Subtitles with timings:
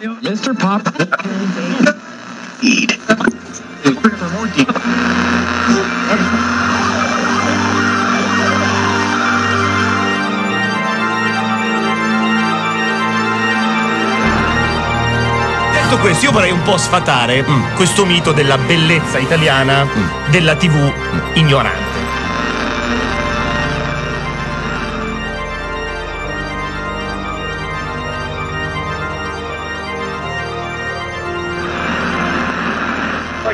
[0.00, 0.54] Mr.
[0.56, 0.92] Pop.
[2.60, 2.98] Eat.
[15.72, 20.56] Detto questo, io vorrei un po' sfatare mm, questo mito della bellezza italiana mm, della
[20.56, 20.92] TV
[21.34, 21.83] ignorante.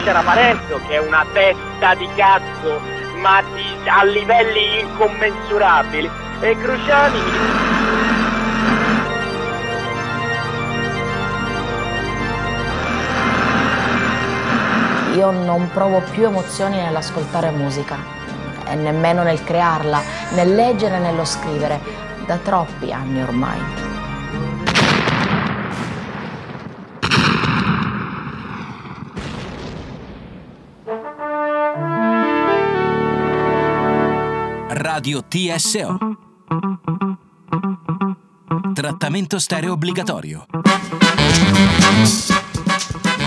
[0.01, 2.81] Poi c'era Parenzo che è una testa di cazzo,
[3.17, 6.11] ma di- a livelli incommensurabili.
[6.41, 7.19] E Cruciani
[15.17, 17.99] Io non provo più emozioni nell'ascoltare musica
[18.67, 21.79] e nemmeno nel crearla, nel leggere e nello scrivere,
[22.25, 23.90] da troppi anni ormai.
[34.93, 35.99] Radio TSO.
[38.75, 40.47] Trattamento stereo obbligatorio.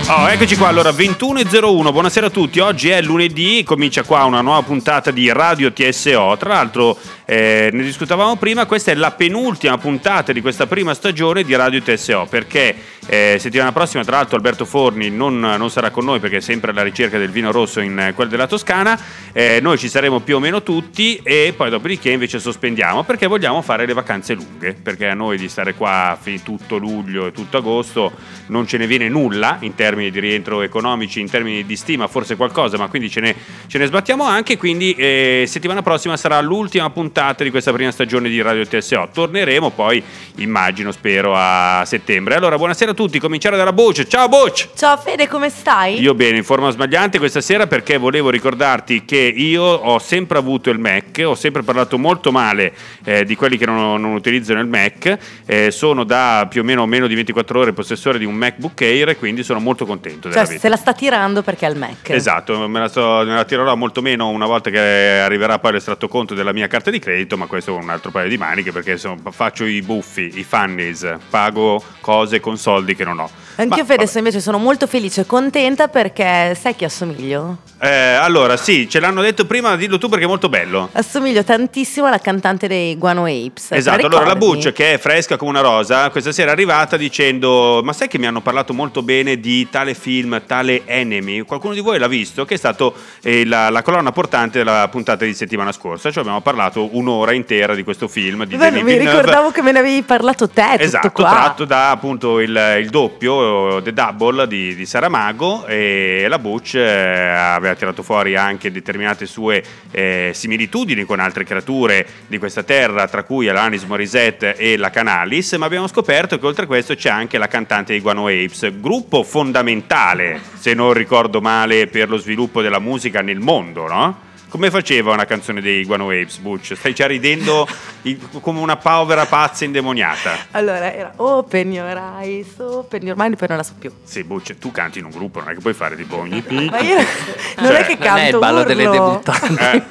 [0.08, 4.60] Oh, eccoci qua, allora 21.01, buonasera a tutti, oggi è lunedì, comincia qua una nuova
[4.60, 10.32] puntata di Radio TSO, tra l'altro eh, ne discutavamo prima, questa è la penultima puntata
[10.32, 15.10] di questa prima stagione di Radio TSO, perché eh, settimana prossima tra l'altro Alberto Forni
[15.10, 18.12] non, non sarà con noi perché è sempre alla ricerca del vino rosso in eh,
[18.14, 18.98] quel della Toscana,
[19.36, 23.62] Eh, noi ci saremo più o meno tutti e poi dopodiché invece sospendiamo perché vogliamo
[23.62, 27.56] fare le vacanze lunghe, perché a noi di stare qua fi- tutto luglio e tutto
[27.56, 28.12] agosto
[28.46, 32.36] non ce ne viene nulla in termini di rientro economici, in termini di stima forse
[32.36, 33.34] qualcosa, ma quindi ce ne,
[33.66, 38.28] ce ne sbattiamo anche, quindi eh, settimana prossima sarà l'ultima puntata di questa prima stagione
[38.28, 40.00] di Radio TSO, torneremo poi
[40.36, 42.36] immagino, spero a settembre.
[42.36, 44.70] Allora buonasera a tutti, cominciare dalla Boce, ciao Boce!
[44.76, 46.00] Ciao Fede, come stai?
[46.00, 50.70] Io bene, in forma sbagliante questa sera perché volevo ricordarti che io ho sempre avuto
[50.70, 52.72] il Mac, ho sempre parlato molto male
[53.04, 56.86] eh, di quelli che non, non utilizzano il Mac, eh, sono da più o meno
[56.86, 60.46] meno di 24 ore possessore di un MacBook Air e quindi sono molto contento Cioè,
[60.46, 60.60] vita.
[60.60, 62.08] se la sta tirando perché ha il Mac.
[62.10, 66.06] Esatto, me la, sto- me la tirerò molto meno una volta che arriverà poi l'estratto
[66.06, 68.92] conto della mia carta di credito, ma questo è un altro paio di maniche perché
[68.92, 73.30] insomma, faccio i buffi, i funnies, pago cose con soldi che non ho.
[73.56, 74.18] Anch'io Ma, Fede vabbè.
[74.18, 77.58] invece sono molto felice e contenta perché sai chi assomiglio?
[77.80, 80.88] Eh, allora, sì, ce l'hanno detto prima, dillo tu perché è molto bello.
[80.92, 83.72] Assomiglio tantissimo alla cantante dei Guano Apes.
[83.72, 84.36] Esatto, allora la?
[84.36, 88.18] Butch che è fresca come una rosa, questa sera è arrivata dicendo ma sai che
[88.18, 91.42] mi hanno parlato molto bene di tale film, tale Enemy?
[91.42, 92.44] Qualcuno di voi l'ha visto?
[92.44, 96.40] Che è stato eh, la, la colonna portante della puntata di settimana scorsa, cioè abbiamo
[96.40, 99.18] parlato un'ora intera di questo film di Beh, mi Villeneuve.
[99.20, 103.92] ricordavo che me ne avevi parlato te, Esatto, tratto da appunto il, il doppio, The
[103.92, 110.30] Double di, di Saramago e la Butch eh, aveva tirato fuori anche determinate sue eh,
[110.34, 115.66] similitudini con altre creature di questa terra, tra cui Alanis Morissette e la Canalis, ma
[115.66, 120.40] abbiamo scoperto che oltre a questo c'è anche la cantante dei Guano Apes, gruppo fondamentale,
[120.58, 124.32] se non ricordo male, per lo sviluppo della musica nel mondo, no?
[124.54, 126.76] Come faceva una canzone dei Guano Apes, Butch?
[126.76, 127.66] Stai già ridendo
[128.40, 130.46] come una povera pazza indemoniata.
[130.52, 133.90] Allora era Open Your Eyes, Open Your Mind, poi non la so più.
[134.04, 136.78] Sì, Butch, tu canti in un gruppo, non è che puoi fare tipo ogni Ma
[136.78, 139.20] io non Cioè, è che Non canto è il ballo delle urlo.
[139.22, 139.64] debuttanti.
[139.64, 139.82] Eh,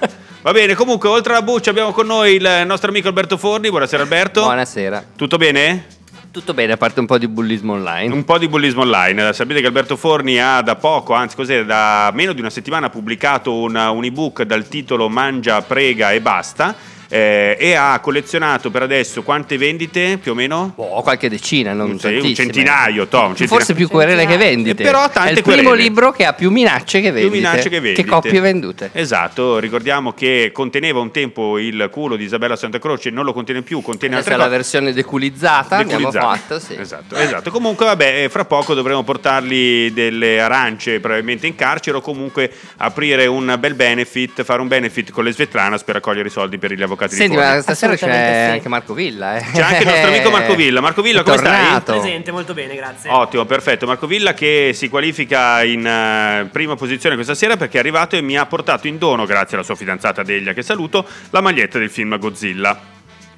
[0.43, 3.69] Va bene, comunque, oltre alla Butch abbiamo con noi il nostro amico Alberto Forni.
[3.69, 4.43] Buonasera Alberto.
[4.43, 5.03] Buonasera.
[5.17, 5.87] Tutto bene?
[6.33, 8.11] Tutto bene, a parte un po' di bullismo online.
[8.11, 9.33] Un po' di bullismo online.
[9.33, 13.53] Sapete che Alberto Forni ha da poco, anzi cos'è, da meno di una settimana pubblicato
[13.53, 16.75] un, un ebook dal titolo Mangia, prega e basta.
[17.13, 20.73] Eh, e ha collezionato per adesso quante vendite più o meno?
[20.75, 23.47] Boh, qualche decina, non Un- sì, un centinaio, Tom, un centinaio.
[23.55, 24.81] Forse più querele che vendite.
[24.81, 25.81] Eh, però tante È il primo querele.
[25.83, 27.29] libro che ha più minacce che vendite.
[27.29, 28.05] Più minacce che vendite.
[28.09, 28.89] coppie vendute.
[28.93, 33.61] Esatto, ricordiamo che conteneva un tempo il culo di Isabella Santa Croce, non lo contiene
[33.61, 34.71] più, contiene Questa è altre la cose.
[34.79, 36.35] versione deculizzata, abbiamo Deculizzata.
[36.35, 36.75] fatto, sì.
[36.79, 37.51] Esatto, esatto.
[37.51, 43.27] Comunque, vabbè, eh, fra poco dovremo portargli delle arance probabilmente in carcere o comunque aprire
[43.27, 46.81] un bel benefit, fare un benefit con le Svetlanas per raccogliere i soldi per gli
[46.81, 47.55] avvocati Senti, di Forni.
[47.55, 48.51] ma stasera c'è sì.
[48.51, 49.37] anche Marco Villa.
[49.37, 49.45] Eh.
[49.51, 50.81] C'è anche il nostro amico Marco Villa.
[50.81, 51.81] Marco Villa, È come stai?
[51.81, 53.09] Presente, molto bene, grazie.
[53.09, 53.85] Ottimo, perfetto.
[53.85, 58.21] Marco Villa che si qualifica in eh, prima posizione questa sera perché è arrivato e
[58.21, 61.89] mi ha portato in dono, grazie alla sua fidanzata Delia che saluto, la maglietta del
[61.89, 62.91] film Godzilla.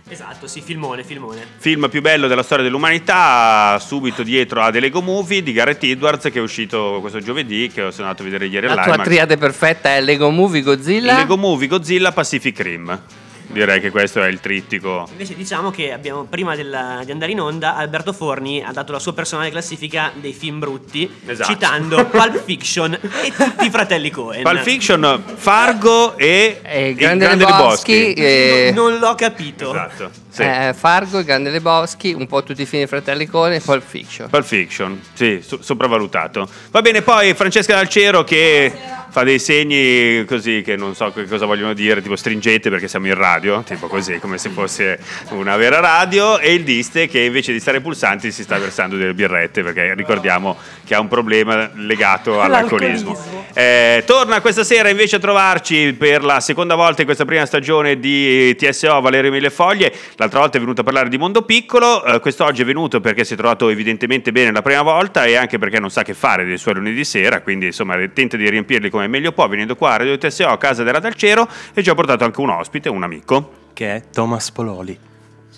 [0.08, 1.44] Esatto, sì, filmone, filmone.
[1.58, 6.26] Film più bello della storia dell'umanità, subito dietro a The Lego Movie di Gareth Edwards
[6.26, 9.04] che è uscito questo giovedì, che sono andato a vedere ieri La tua all'IMAX.
[9.04, 11.18] triade perfetta è Lego Movie Godzilla.
[11.18, 13.02] Lego Movie Godzilla Pacific Rim.
[13.48, 15.08] Direi che questo è il trittico.
[15.12, 19.00] Invece diciamo che abbiamo, prima della- di andare in onda, Alberto Forni ha dato la
[19.00, 21.52] sua personale classifica dei film brutti, Esatto.
[21.52, 24.44] citando Pulp Fiction e tutti i fratelli Cohen.
[24.44, 29.70] Pulp Fiction, Fargo e, E il Grande Grande Lebowski, e- Non l'ho capito.
[29.70, 30.12] Esatto.
[30.30, 30.42] Sì.
[30.42, 33.84] eh, Fargo, il Grande Lebowski, un po' tutti i film di Fratelli Cohen e Pulp
[33.86, 34.30] Fiction.
[34.30, 36.48] Pulp Fiction, sì, so- sopravvalutato.
[36.72, 38.70] Va bene, poi Francesca Dalcero che
[39.10, 43.08] fa dei segni così che non so che cosa vogliono dire, tipo stringete perché siamo
[43.08, 45.00] in radio, tipo così, come se fosse
[45.30, 49.14] una vera radio, e il Diste che invece di stare pulsanti si sta versando delle
[49.14, 53.14] birrette perché ricordiamo che ha un problema legato all'alcolismo.
[53.14, 53.46] L'alcolismo.
[53.54, 58.00] Eh, torna questa sera invece a trovarci per la seconda volta in questa prima stagione
[58.00, 59.94] di TSO Valerio Millefoglie.
[60.16, 63.34] L'altra volta è venuto a parlare di Mondo Piccolo, eh, quest'oggi è venuto perché si
[63.34, 66.58] è trovato evidentemente bene la prima volta e anche perché non sa che fare dei
[66.58, 70.18] suoi lunedì sera, quindi insomma tenta di riempirli come meglio può venendo qua a Radio
[70.18, 73.25] TSO a casa della Dalcero e ci ha portato anche un ospite, un amico.
[73.74, 74.98] Che è Thomas Pololi.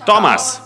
[0.03, 0.61] Thomas,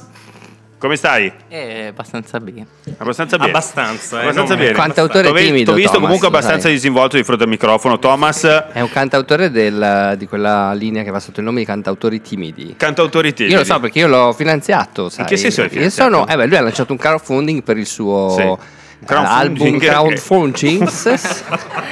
[0.77, 1.31] come stai?
[1.47, 2.65] È abbastanza bene.
[2.97, 3.49] Abbastanza bene.
[3.49, 4.71] Abbastanza, eh, Abbastanza bene.
[4.71, 6.73] Cantautore T'ho timido, T'ho visto Thomas, comunque abbastanza sai.
[6.73, 7.97] disinvolto di fronte al microfono.
[7.99, 12.21] Thomas, È un cantautore del- di quella linea che va sotto il nome di cantautori
[12.21, 12.75] timidi.
[12.77, 13.53] cantautori timidi.
[13.53, 15.09] Io lo so perché io l'ho finanziato.
[15.09, 15.25] Sai?
[15.25, 16.11] che senso l'hai Io finanziato?
[16.13, 18.79] sono, eh beh, lui ha lanciato un crowdfunding per il suo Sì.
[19.09, 20.87] eh, album che- crowdfunding.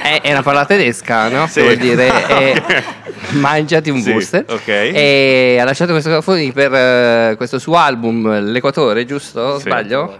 [0.02, 1.46] è, è una parola tedesca, no?
[1.46, 1.54] Sì.
[1.54, 2.62] Che vuol dire eh,
[3.38, 4.44] mangiati un Sì, booster.
[4.48, 4.68] ok.
[4.68, 9.56] E ha lasciato questo crowdfunding per eh, questo suo album, L'Equatore, giusto?
[9.58, 9.62] Sì.
[9.62, 10.16] Sbaglio?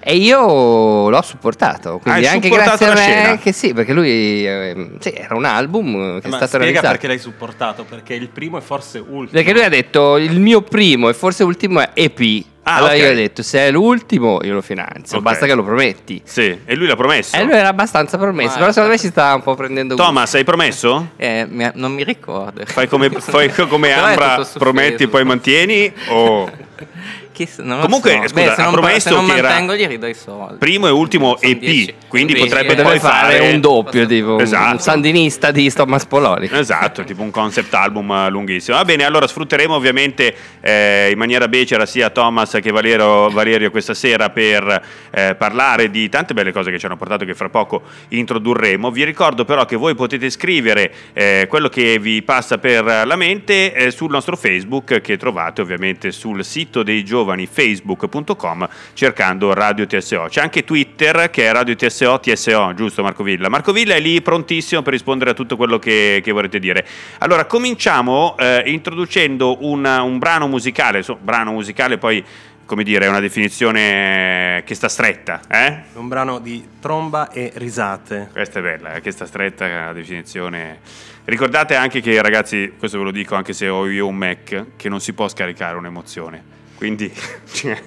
[0.00, 1.98] E io l'ho supportato.
[1.98, 3.38] Quindi Hai anche supportato grazie a la me, scena?
[3.38, 6.88] che sì, perché lui eh, sì, era un album che è Ma stato spiega realizzato.
[6.88, 9.28] perché l'hai supportato, perché il primo è forse ultimo.
[9.30, 12.44] Perché lui ha detto il mio primo e forse ultimo è EP.
[12.66, 12.98] Ah, allora ok.
[12.98, 15.22] io ho detto se è l'ultimo io lo finanzio, Ok.
[15.22, 16.20] basta che lo prometti.
[16.24, 17.36] Sì, e lui l'ha promesso.
[17.36, 20.34] E lui era abbastanza promesso, Ma- però secondo me si sta un po' prendendo Thomas,
[20.34, 21.10] hai promesso?
[21.16, 22.62] Eh, mi- non mi ricordo.
[22.64, 25.92] Fai come, fai come Ambra, prometti e poi mantieni?
[26.08, 26.50] O
[27.34, 28.28] Chi Comunque, so.
[28.28, 30.54] scusa, Beh, ha se non, promesso se non che era mantengo gli ridò i soldi.
[30.58, 31.94] primo e ultimo Sono EP, dieci.
[32.06, 32.82] quindi Dieci, potrebbe eh.
[32.84, 34.70] Poi fare fare un doppio, tipo Esatto.
[34.72, 36.48] un sandinista di Thomas Pololi.
[36.52, 38.76] Esatto, tipo un concept album eh, lunghissimo.
[38.76, 43.94] Va bene, allora sfrutteremo ovviamente eh, in maniera becera sia Thomas che Valerio, Valerio questa
[43.94, 47.82] sera per eh, parlare di tante belle cose che ci hanno portato che fra poco
[48.10, 48.92] introdurremo.
[48.92, 53.72] Vi ricordo però che voi potete scrivere eh, quello che vi passa per la mente
[53.74, 60.26] eh, sul nostro Facebook che trovate ovviamente sul sito dei giovani facebook.com cercando Radio TSO.
[60.28, 63.48] C'è anche Twitter che è Radio TSO TSO, giusto Marco Villa?
[63.48, 66.86] Marco Villa è lì prontissimo per rispondere a tutto quello che, che vorrete dire.
[67.18, 72.24] Allora, cominciamo eh, introducendo un, un brano musicale, so- brano musicale poi
[72.66, 75.82] come dire, è una definizione che sta stretta, eh?
[75.94, 78.30] Un brano di tromba e risate.
[78.32, 80.80] Questa è bella, eh, che sta stretta è una definizione.
[81.24, 84.88] Ricordate anche che, ragazzi, questo ve lo dico anche se ho io un Mac, che
[84.88, 86.52] non si può scaricare un'emozione.
[86.76, 87.12] Quindi,
[87.52, 87.82] cioè,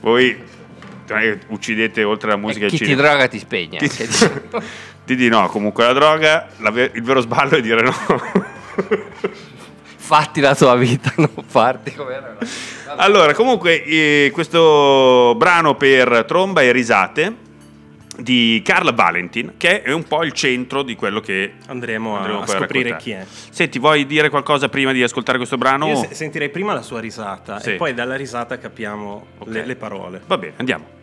[0.00, 0.36] voi
[1.08, 3.78] eh, uccidete oltre alla musica E e chi il ti droga ti spegne.
[3.78, 4.08] Chi-.
[5.04, 7.92] Ti di no, comunque la droga, la il vero sballo è dire no.
[9.96, 12.36] Fatti la tua vita, non farti come era.
[12.96, 17.43] allora, comunque, eh, questo brano per tromba e risate
[18.16, 22.44] di Carla Valentin, che è un po' il centro di quello che Andremo, andremo a
[22.44, 23.24] poi scoprire raccontare.
[23.26, 23.50] chi è.
[23.50, 25.88] Senti, vuoi dire qualcosa prima di ascoltare questo brano?
[25.88, 27.70] Io se- sentirei prima la sua risata Sì.
[27.72, 29.48] e poi dalla risata capiamo Ok.
[29.48, 30.22] le, le parole.
[30.26, 31.02] Va bene, andiamo.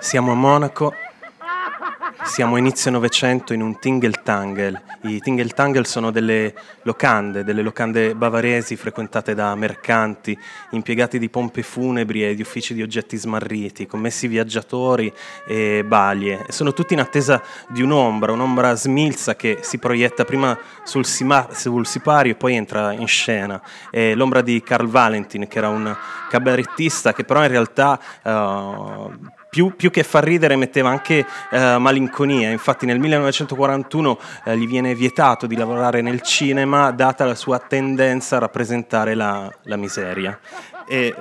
[0.00, 0.94] Siamo a Monaco
[2.38, 4.80] siamo inizio Novecento in un Tingle Tangle.
[5.00, 10.38] I Tingle Tangle sono delle locande, delle locande bavaresi frequentate da mercanti,
[10.70, 15.12] impiegati di pompe funebri e di uffici di oggetti smarriti, commessi viaggiatori
[15.48, 16.46] e balie.
[16.50, 21.88] Sono tutti in attesa di un'ombra, un'ombra smilza che si proietta prima sul, sima- sul
[21.88, 23.60] sipario e poi entra in scena.
[23.90, 25.92] È l'ombra di Carl Valentin, che era un
[26.30, 27.98] cabarettista che però in realtà...
[28.22, 34.66] eh, più, più che far ridere metteva anche eh, malinconia, infatti nel 1941 eh, gli
[34.66, 40.38] viene vietato di lavorare nel cinema data la sua tendenza a rappresentare la, la miseria.
[40.86, 41.14] E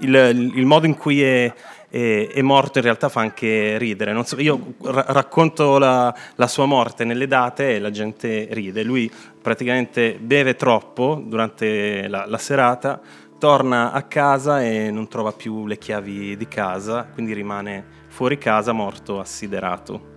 [0.00, 1.52] il, il modo in cui è,
[1.88, 4.24] è morto in realtà fa anche ridere.
[4.24, 8.82] So, io ra- racconto la, la sua morte nelle date e la gente ride.
[8.82, 9.08] Lui
[9.40, 13.00] praticamente beve troppo durante la, la serata,
[13.44, 18.72] torna a casa e non trova più le chiavi di casa, quindi rimane fuori casa
[18.72, 20.12] morto assiderato.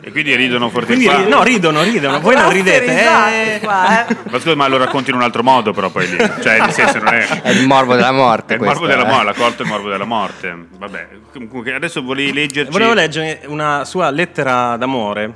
[0.00, 1.26] E quindi ridono forte Quindi qua.
[1.26, 3.56] no, ridono, ridono, voi non ridete.
[3.56, 3.60] eh.
[3.60, 4.16] qua, eh.
[4.30, 6.16] Ma scusa, ma lo racconti in un altro modo, però poi lì.
[6.16, 7.26] Cioè, nel senso, non è.
[7.42, 8.54] È il morbo della morte.
[8.54, 9.10] È il morbo della eh.
[9.10, 10.68] morte, la colto il morbo della morte.
[10.70, 12.72] Vabbè, comunque adesso volevi leggerci.
[12.72, 15.34] Volevo leggere una sua lettera d'amore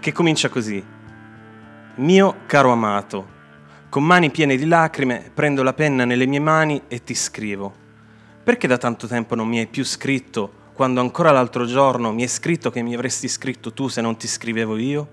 [0.00, 0.82] che comincia così.
[1.96, 3.33] Mio caro amato,
[3.94, 7.72] con mani piene di lacrime prendo la penna nelle mie mani e ti scrivo.
[8.42, 12.28] Perché da tanto tempo non mi hai più scritto quando ancora l'altro giorno mi hai
[12.28, 15.08] scritto che mi avresti scritto tu se non ti scrivevo io?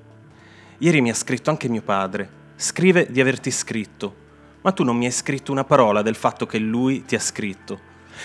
[0.79, 2.27] Ieri mi ha scritto anche mio padre.
[2.55, 4.15] Scrive di averti scritto,
[4.61, 7.79] ma tu non mi hai scritto una parola del fatto che lui ti ha scritto.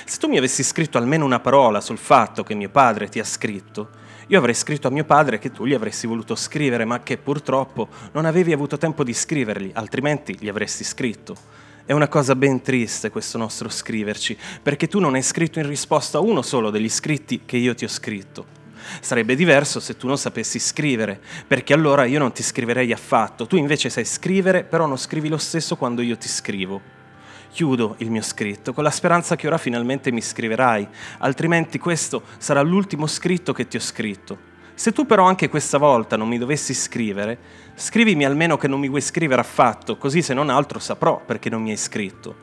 [0.07, 3.25] Se tu mi avessi scritto almeno una parola sul fatto che mio padre ti ha
[3.25, 3.91] scritto,
[4.29, 7.89] io avrei scritto a mio padre che tu gli avresti voluto scrivere, ma che purtroppo
[8.11, 11.37] non avevi avuto tempo di scrivergli, altrimenti gli avresti scritto.
[11.85, 16.19] È una cosa ben triste questo nostro scriverci, perché tu non hai scritto in risposta
[16.19, 18.45] a uno solo degli scritti che io ti ho scritto.
[19.01, 23.47] Sarebbe diverso se tu non sapessi scrivere, perché allora io non ti scriverei affatto.
[23.47, 26.81] Tu invece sai scrivere, però non scrivi lo stesso quando io ti scrivo.
[27.57, 30.87] Chiudo il mio scritto con la speranza che ora finalmente mi scriverai,
[31.21, 34.37] altrimenti questo sarà l'ultimo scritto che ti ho scritto.
[34.75, 37.39] Se tu però anche questa volta non mi dovessi scrivere,
[37.75, 41.63] scrivimi almeno che non mi vuoi scrivere affatto, così se non altro saprò perché non
[41.63, 42.37] mi hai scritto.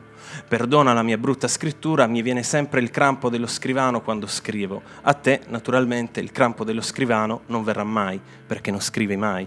[0.48, 4.82] Perdona la mia brutta scrittura, mi viene sempre il crampo dello scrivano quando scrivo.
[5.02, 9.46] A te, naturalmente, il crampo dello scrivano non verrà mai, perché non scrivi mai.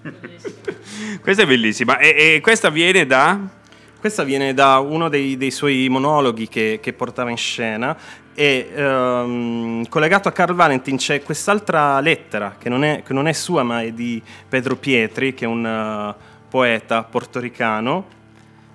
[1.20, 1.98] Questa è bellissima.
[1.98, 3.64] E, e questa viene da.
[4.06, 7.96] Questa viene da uno dei, dei suoi monologhi che, che portava in scena
[8.36, 13.32] e ehm, collegato a Carl Valentin c'è quest'altra lettera che non, è, che non è
[13.32, 16.14] sua ma è di Pedro Pietri che è un eh,
[16.48, 18.06] poeta portoricano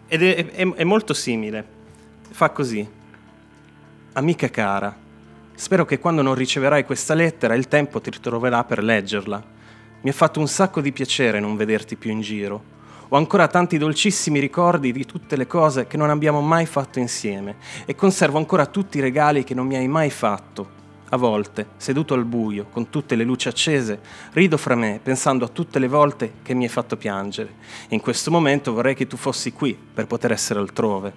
[0.09, 1.65] ed è, è- è molto simile.
[2.29, 2.85] Fa così.
[4.11, 4.93] Amica cara,
[5.55, 9.41] spero che quando non riceverai questa lettera il tempo ti ritroverà per leggerla.
[10.01, 12.79] Mi ha fatto un sacco di piacere non vederti più in giro.
[13.13, 17.57] Ho ancora tanti dolcissimi ricordi di tutte le cose che non abbiamo mai fatto insieme
[17.83, 20.79] e conservo ancora tutti i regali che non mi hai mai fatto.
[21.09, 23.99] A volte, seduto al buio, con tutte le luci accese,
[24.31, 27.55] rido fra me pensando a tutte le volte che mi hai fatto piangere.
[27.89, 31.11] In questo momento vorrei che tu fossi qui per poter essere altrove.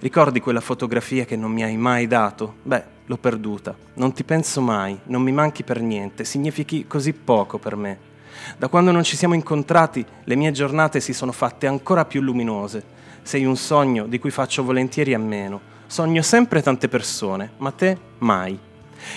[0.00, 2.56] Ricordi quella fotografia che non mi hai mai dato?
[2.64, 3.72] Beh, l'ho perduta.
[3.94, 8.12] Non ti penso mai, non mi manchi per niente, significhi così poco per me.
[8.56, 12.82] Da quando non ci siamo incontrati, le mie giornate si sono fatte ancora più luminose.
[13.22, 15.72] Sei un sogno di cui faccio volentieri a meno.
[15.86, 18.58] Sogno sempre tante persone, ma te mai.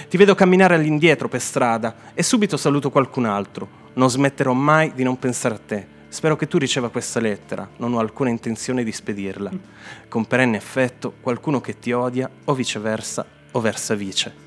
[0.10, 3.86] Ti vedo camminare all'indietro per strada e subito saluto qualcun altro.
[3.94, 5.88] Non smetterò mai di non pensare a te.
[6.10, 9.52] Spero che tu riceva questa lettera, non ho alcuna intenzione di spedirla.
[10.08, 14.47] Con perenne affetto, qualcuno che ti odia o viceversa o versa vice.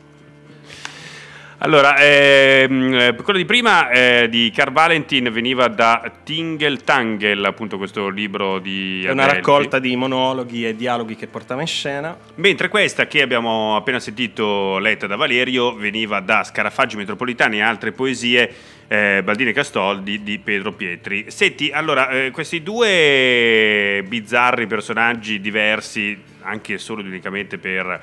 [1.62, 7.76] Allora, ehm, eh, quello di prima eh, di Carl Valentin veniva da Tingle Tangle, appunto
[7.76, 9.46] questo libro di È una Adelphi.
[9.46, 12.16] raccolta di monologhi e dialoghi che portava in scena.
[12.36, 17.92] Mentre questa che abbiamo appena sentito letta da Valerio veniva da Scarafaggi Metropolitani e altre
[17.92, 18.54] poesie
[18.88, 21.26] eh, Baldini Castoldi di Pedro Pietri.
[21.28, 28.00] Senti, allora, eh, questi due bizzarri personaggi diversi, anche solo ed unicamente per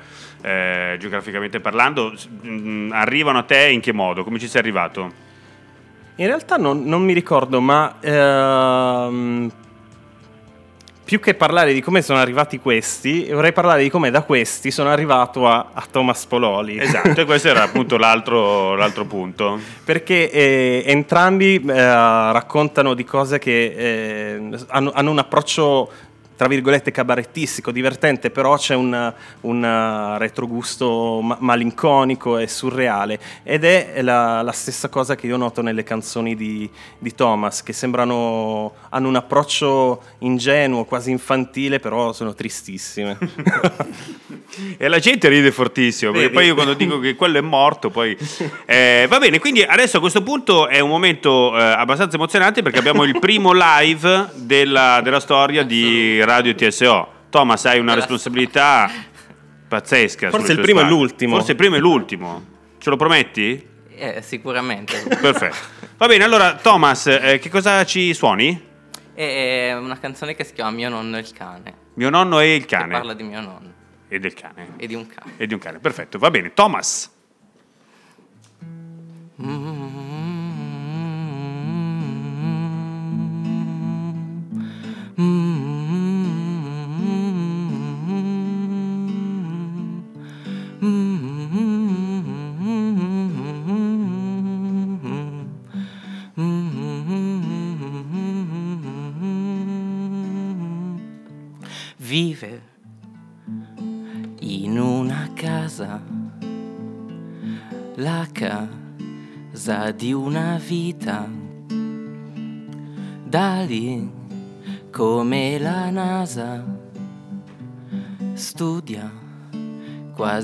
[0.47, 4.23] eh, geograficamente parlando, mh, arrivano a te in che modo?
[4.23, 5.25] Come ci sei arrivato?
[6.15, 9.51] In realtà non, non mi ricordo, ma ehm,
[11.03, 14.89] più che parlare di come sono arrivati questi, vorrei parlare di come da questi sono
[14.89, 16.79] arrivato a, a Thomas Pololi.
[16.79, 19.59] Esatto, e questo era appunto l'altro, l'altro punto.
[19.83, 25.91] Perché eh, entrambi eh, raccontano di cose che eh, hanno, hanno un approccio
[26.38, 33.20] tra virgolette cabarettistico, divertente, però c'è un, un uh, retrogusto ma- malinconico e surreale.
[33.41, 37.74] Ed è la, la stessa cosa che io noto nelle canzoni di, di Thomas, che
[37.74, 43.17] sembrano, hanno un approccio ingenuo, quasi infantile, però sono tristissime.
[44.77, 48.17] E la gente ride fortissimo, perché poi io quando dico che quello è morto, poi...
[48.65, 52.79] Eh, va bene, quindi adesso a questo punto è un momento eh, abbastanza emozionante perché
[52.79, 57.07] abbiamo il primo live della, della storia di Radio TSO.
[57.29, 58.91] Thomas, hai una responsabilità
[59.65, 60.29] pazzesca.
[60.29, 60.98] Forse il primo e spalle.
[61.00, 61.36] l'ultimo.
[61.36, 62.46] Forse il primo e l'ultimo.
[62.79, 63.65] Ce lo prometti?
[63.96, 65.03] Eh, sicuramente.
[65.07, 65.55] Perfetto.
[65.96, 68.62] Va bene, allora Thomas, eh, che cosa ci suoni?
[69.13, 71.74] È una canzone che si chiama Mio nonno e il cane.
[71.93, 72.91] Mio nonno e il Che cane.
[72.91, 73.72] parla di mio nonno
[74.10, 74.74] E del cane.
[74.75, 75.31] e di un cane.
[75.38, 76.19] E di un cane, perfetto.
[76.19, 77.10] Va bene, Thomas.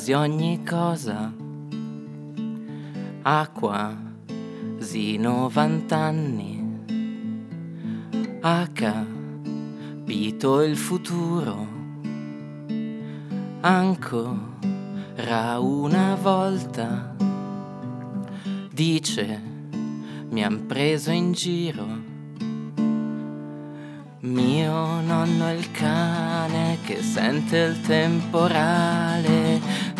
[0.03, 1.31] Quasi ogni cosa,
[3.21, 6.61] ha quasi 90 anni,
[8.41, 11.67] ha capito il futuro.
[13.61, 17.15] Ancora una volta.
[18.73, 19.41] Dice
[20.31, 21.87] mi han preso in giro.
[24.19, 29.52] Mio nonno il cane che sente il temporale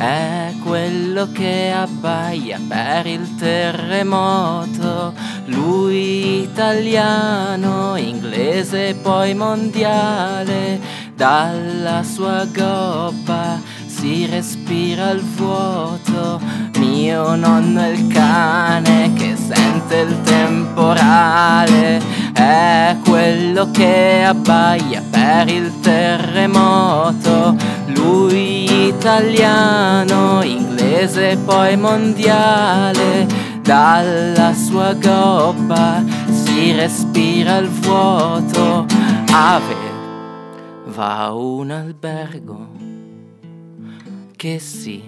[0.04, 5.14] è quello che abbaia per il terremoto
[5.46, 10.80] lui italiano inglese e poi mondiale
[11.16, 16.42] dalla sua gobba si respira il vuoto.
[16.80, 22.02] Mio nonno è il cane che sente il temporale,
[22.34, 27.56] è quello che abbaia per il terremoto.
[27.88, 33.28] Lui italiano, inglese poi mondiale,
[33.62, 38.86] dalla sua gobba si respira il vuoto.
[39.32, 39.76] Ave
[40.86, 42.68] va a un albergo
[44.36, 45.04] che si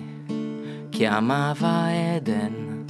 [0.90, 2.86] chiamava Eden.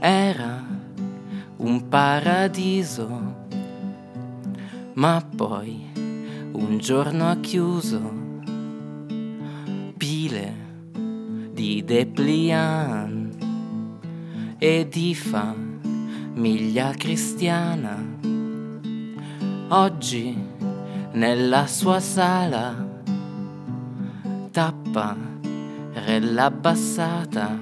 [0.00, 0.62] Era
[1.56, 3.08] un paradiso,
[4.94, 5.92] ma poi
[6.52, 8.23] un giorno ha chiuso
[11.84, 13.36] di depliant
[14.58, 18.02] e di famiglia cristiana.
[19.68, 20.34] Oggi
[21.12, 22.74] nella sua sala
[24.50, 27.58] tapparella abbassata.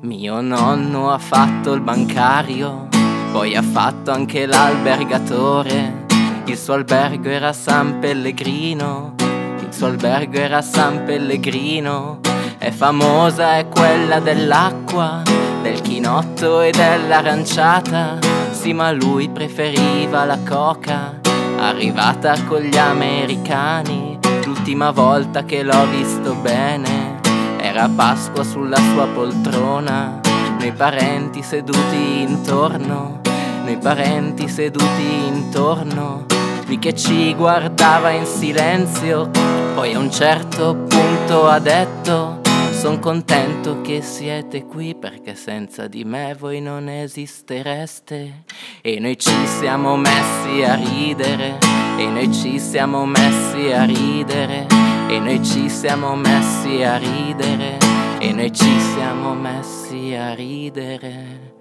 [0.00, 2.88] Mio nonno ha fatto il bancario,
[3.30, 6.00] poi ha fatto anche l'albergatore.
[6.46, 9.14] Il suo albergo era San Pellegrino,
[9.60, 12.31] il suo albergo era San Pellegrino.
[12.62, 15.22] È famosa è quella dell'acqua,
[15.62, 18.18] del chinotto e dell'aranciata.
[18.52, 21.18] Sì, ma lui preferiva la coca,
[21.58, 24.16] arrivata con gli americani.
[24.44, 27.18] L'ultima volta che l'ho visto bene
[27.58, 30.20] era Pasqua sulla sua poltrona.
[30.60, 33.22] Noi parenti seduti intorno,
[33.64, 36.26] noi parenti seduti intorno.
[36.66, 39.30] Lui che ci guardava in silenzio,
[39.74, 42.38] poi a un certo punto ha detto:
[42.82, 48.42] Son contento che siete qui perché senza di me voi non esistereste.
[48.80, 51.58] E noi ci siamo messi a ridere,
[51.96, 54.66] e noi ci siamo messi a ridere,
[55.06, 57.78] e noi ci siamo messi a ridere,
[58.18, 61.52] e noi ci siamo messi a ridere.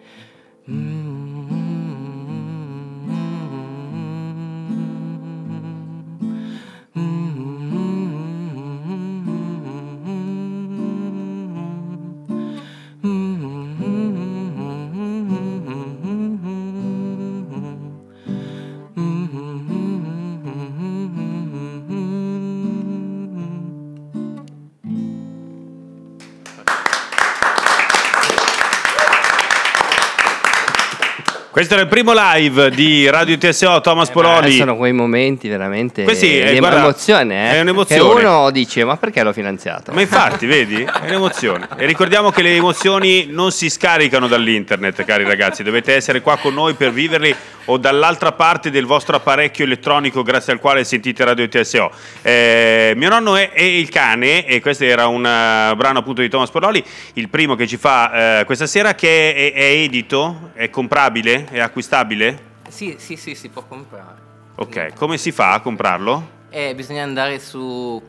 [31.51, 34.51] Questo era il primo live di Radio TSO, Thomas Eh, Poloni.
[34.55, 37.55] sono quei momenti veramente Questi, eh, di guarda, emozione, eh?
[37.55, 38.21] è un'emozione.
[38.21, 39.91] Che uno dice, ma perché l'ho finanziato?
[39.91, 40.81] Ma infatti, vedi?
[40.81, 41.67] È un'emozione.
[41.75, 45.61] E ricordiamo che le emozioni non si scaricano dall'internet, cari ragazzi.
[45.61, 47.35] Dovete essere qua con noi per viverli
[47.65, 51.91] o dall'altra parte del vostro apparecchio elettronico grazie al quale sentite Radio TSO.
[52.21, 56.29] Eh, mio nonno è, è il cane e questo era un eh, brano appunto di
[56.29, 56.81] Thomas Pololi,
[57.15, 61.59] il primo che ci fa eh, questa sera che è, è edito, è comprabile, è
[61.59, 62.49] acquistabile.
[62.69, 64.29] Sì, sì, sì, si può comprare.
[64.55, 66.39] Ok, come si fa a comprarlo?
[66.49, 68.01] E bisogna andare su.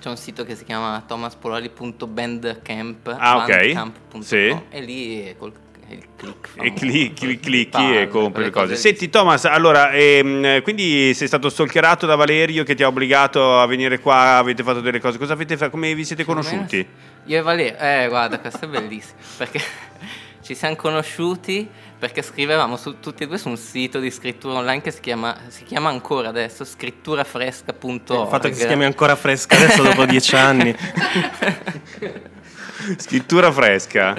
[0.00, 3.46] C'è un sito che si chiama thomaspololi.bandcamp Ah, ok.
[3.48, 4.56] bandcamp.com, Sì.
[4.70, 5.52] E lì col
[5.88, 6.46] il click.
[6.46, 8.72] E famoso, clicchi, clicchi e compri le cose.
[8.72, 8.78] lì.
[8.78, 13.66] Senti Thomas, allora, ehm, quindi sei stato stalkerato da Valerio che ti ha obbligato a
[13.66, 16.86] venire qua, avete fatto delle cose, cosa avete fatto, come vi siete conosciuti?
[17.26, 19.60] Io e Valerio, eh guarda, questo è bellissimo, perché
[20.42, 21.68] ci siamo conosciuti
[22.02, 25.36] perché scrivevamo su, tutti e due su un sito di scrittura online che si chiama,
[25.46, 28.22] si chiama ancora adesso scritturafresca.org.
[28.22, 30.74] Il fatto che si chiami ancora fresca adesso dopo dieci anni.
[32.98, 34.16] Scrittura fresca.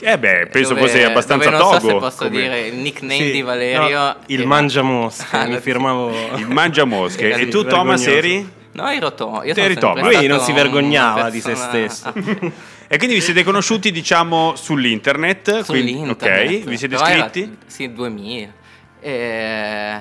[0.00, 1.92] Eh beh, penso Dove- fosse abbastanza dove non so togo.
[1.92, 3.98] se posso come- dire il nickname Sì, di Valerio.
[3.98, 6.14] no, il mangiamosche, Ah, mi firmavo...
[6.36, 7.28] Il mangiamosche.
[7.36, 8.50] E tu Thomas eri?
[8.72, 9.42] No, ero Tom.
[9.44, 9.52] Io.
[10.00, 12.10] Lui non si vergognava di se stesso.
[12.92, 15.64] E quindi vi siete conosciuti, diciamo, sull'internet.
[15.64, 16.60] quindi- Sull'internet.
[16.60, 17.56] ok, vi siete Però era- iscritti?
[17.66, 18.52] sì, 2000.
[19.00, 20.00] E,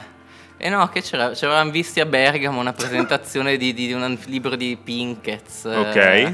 [0.57, 4.57] e no, che c'era, ci eravamo visti a Bergamo una presentazione di, di un libro
[4.57, 5.47] di Pinkett.
[5.63, 6.33] Ok.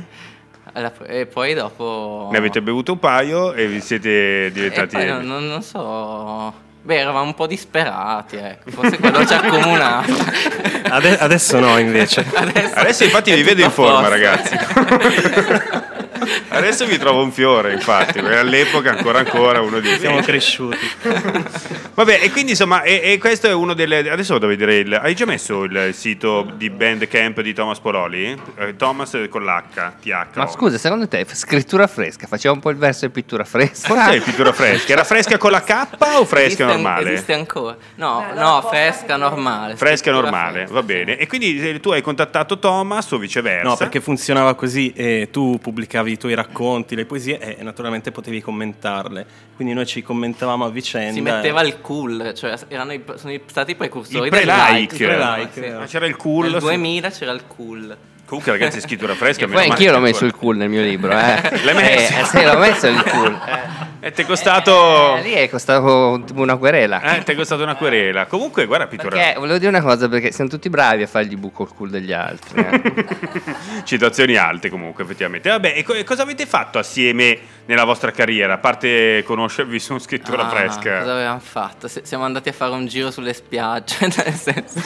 [1.05, 2.29] e poi dopo...
[2.31, 4.95] Ne avete bevuto un paio e vi siete E diventati...
[4.95, 6.65] poi non, non- non so...
[6.81, 8.71] Beh, eravamo un po' disperati, ecco.
[8.71, 10.11] Forse quello ci ha accomunato.
[10.89, 12.25] Ade- adesso no, invece.
[12.73, 14.09] Adesso infatti è vi vedo in forma, posto.
[14.09, 14.57] ragazzi.
[16.49, 20.77] Adesso vi trovo un fiore, infatti, perché all'epoca ancora ancora uno di Siamo cresciuti.
[21.93, 24.09] Vabbè, e quindi insomma, e, e questo è uno delle.
[24.09, 24.93] Adesso vado a vedere il.
[24.93, 28.39] Hai già messo il sito di Bandcamp di Thomas Pololi?
[28.57, 30.35] Eh, Thomas con l'H, TH.
[30.35, 33.87] Ma scusa, secondo te scrittura fresca, faceva un po' il verso di pittura fresca?
[33.87, 34.91] Cos'è pittura fresca?
[34.91, 37.13] Era fresca con la K o fresca Esiste an- normale?
[37.13, 37.75] Esiste ancora.
[37.95, 39.75] No, no, fresca normale.
[39.75, 40.73] Fresca normale, fresca.
[40.73, 41.17] va bene.
[41.17, 43.67] E quindi eh, tu hai contattato Thomas o viceversa?
[43.67, 48.41] No, perché funzionava così e tu pubblicavi i tuoi racconti, le poesie e naturalmente potevi
[48.41, 49.25] commentarle.
[49.55, 51.13] Quindi noi ci commentavamo a vicenda.
[51.13, 54.73] Si metteva il cool, cioè erano i- sono i- stati i precursori Il del pre-like.
[54.79, 54.95] like.
[54.95, 55.69] Il pre-like, Sì.
[55.71, 56.49] Ma c'era il cool.
[56.51, 57.97] Nel 2000 c'era il cool.
[58.27, 59.45] Comunque, ragazzi, scrittura fresca.
[59.45, 61.41] E poi anch'io l'ho messo il cool nel mio libro, eh.
[61.63, 62.13] L'hai messo?
[62.19, 63.39] Eh, sì, l'ho messo il cool.
[63.47, 63.85] Eh.
[64.07, 65.15] E ti è costato.
[65.15, 67.01] Eh, lì è costato una querela.
[67.15, 68.25] Eh, ti è costato una querela.
[68.25, 69.15] Comunque, guarda, pittura.
[69.15, 72.11] Perché volevo dire una cosa, perché siamo tutti bravi a fargli buco il culo degli
[72.11, 72.59] altri.
[72.69, 73.05] eh.
[73.85, 75.49] Citazioni alte, comunque, effettivamente.
[75.49, 78.55] Vabbè, e co- cosa avete fatto assieme nella vostra carriera?
[78.55, 80.99] A parte conoscervi su scrittura Ah, fresca.
[80.99, 81.87] Cosa avevamo fatto?
[81.87, 84.81] Se- siamo andati a fare un giro sulle spiagge, nel senso...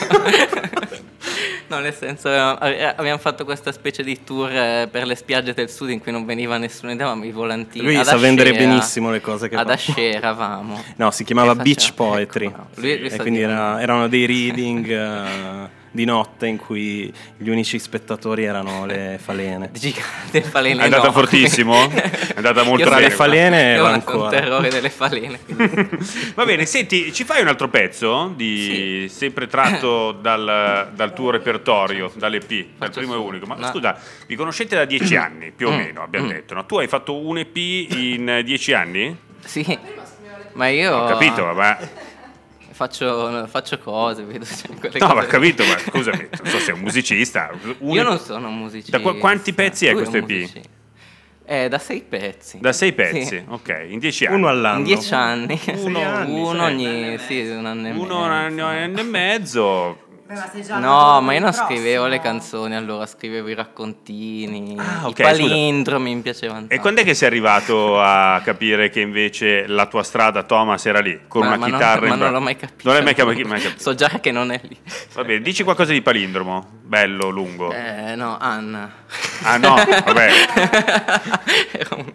[1.68, 5.70] no, nel senso ave- abbiamo fatto questa specie di tour eh, per le spiagge del
[5.70, 7.84] sud in cui non veniva nessuno, davamo i volantini.
[7.84, 9.72] Lui Ad sa vendere Ascera- benissimo le cose che Ad fa.
[9.72, 10.82] Ascera eravamo.
[10.96, 12.46] No, si chiamava Beach faceva- Poetry.
[12.46, 12.68] ecco, no.
[12.76, 17.78] Lui- lui e quindi era- erano dei reading eh, di notte in cui gli unici
[17.78, 19.70] spettatori erano le falene.
[19.72, 21.20] Gigante falene È andata enormi.
[21.20, 21.74] fortissimo?
[21.92, 23.00] È andata molto bene.
[23.02, 24.24] le falene Io ho ancora.
[24.24, 25.38] un terrore delle falene.
[26.34, 32.10] Va bene, senti, ci fai un altro pezzo di sempre tratto dal, dal tuo repertorio,
[32.14, 33.46] dall'EP, dal Faccio primo e unico.
[33.46, 33.66] Ma no.
[33.66, 35.76] scusa, vi conoscete da dieci anni, più o Mm.
[35.76, 36.30] meno, abbiamo Mm.
[36.30, 36.64] detto, no?
[36.66, 39.14] Tu hai fatto un EP in dieci anni?
[39.44, 39.78] Sì,
[40.54, 41.76] ma io Ho capito, ma...
[42.86, 45.14] faccio, faccio cose, vedo cioè, quelle No, cose.
[45.18, 47.50] ma ho capito, ma scusami, non so sei un musicista.
[47.78, 48.96] Un- Io non sono un musicista.
[48.96, 50.50] Da qua- quanti pezzi è questo EP?
[51.44, 52.58] Eh, da sei pezzi.
[52.60, 53.42] Da sei pezzi, Sì.
[53.46, 54.36] ok, in dieci anni.
[54.36, 54.78] Uno all'anno.
[54.78, 55.60] In dieci anni.
[55.76, 57.18] Uno- Uno ogni...
[57.18, 58.16] Sì, un anno e Uno mezzo.
[58.24, 59.98] un anno e mezzo.
[60.78, 66.14] No, ma io non scrivevo le canzoni, allora scrivevo i raccontini, Ah, ok, i palindromi,
[66.14, 66.74] mi piacevano tanto.
[66.74, 71.00] E quando è che sei arrivato a capire che invece la tua strada, Thomas, era
[71.00, 72.80] lì, con Ma- una ma non- chitarra ma in non bra- l'ho mai capito.
[72.84, 73.80] Non l'hai mai capi- mai capito.
[73.82, 74.76] So già che non è lì.
[75.12, 77.72] Va bene, dici qualcosa di palindromo, bello, lungo.
[77.72, 78.90] Eh, no, Anna.
[79.42, 80.30] Ah no, vabbè.
[81.72, 82.12] Era un-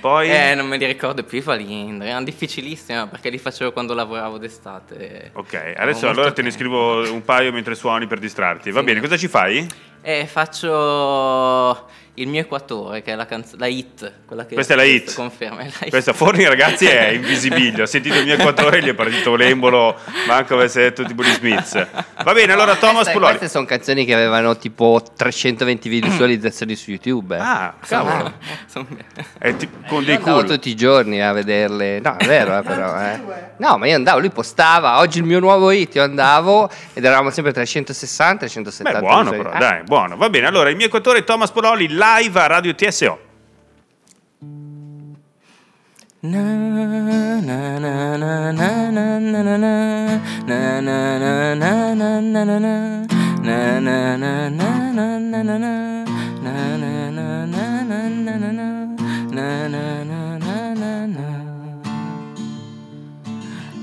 [0.00, 0.30] Poi...
[0.30, 4.38] Eh, non me li ricordo più i palindromi, erano difficilissimi perché li facevo quando lavoravo
[4.38, 5.30] d'estate.
[5.34, 8.70] Ok, adesso allora te ne scrivo un paio mentre suoni per distrarti.
[8.70, 8.86] Va Sì.
[8.86, 9.66] bene, cosa ci fai?
[10.08, 14.10] E faccio il mio equatore, che è la, canz- la hit.
[14.26, 15.14] Quella che Questa è la hit.
[15.14, 15.90] Conferma, è la hit.
[15.90, 17.82] Questa Forni, ragazzi, è invisibile.
[17.82, 19.94] Ho sentito il mio equatore e gli è partito l'embolo,
[20.26, 21.86] manco avesse detto tipo di Smith.
[22.24, 23.36] Va bene, allora Thomas Queste, Pulori.
[23.36, 27.36] queste sono canzoni che avevano tipo 320 visualizzazioni su YouTube.
[27.36, 27.40] eh.
[27.40, 28.32] Ah, cavolo.
[29.38, 30.48] È ti- con dei Io andavo cool.
[30.48, 32.00] tutti i giorni a vederle.
[32.00, 32.98] No, è vero, eh, però.
[33.00, 33.20] eh.
[33.58, 34.98] No, ma io andavo, lui postava.
[34.98, 35.94] Oggi il mio nuovo hit.
[35.94, 38.92] Io andavo ed eravamo sempre 360, 370.
[39.00, 39.97] Beh, buono però, dai, buono.
[39.98, 40.46] Buono, va bene.
[40.46, 43.18] Allora, il mio equatore è Thomas Pololi, live a Radio TSO.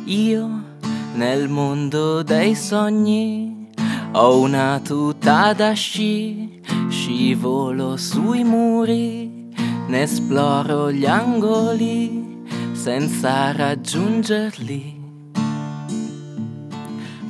[0.05, 0.63] Io
[1.15, 3.54] nel mondo dei sogni
[4.17, 9.51] ho una tuta da sci, scivolo sui muri,
[9.89, 15.03] ne esploro gli angoli senza raggiungerli.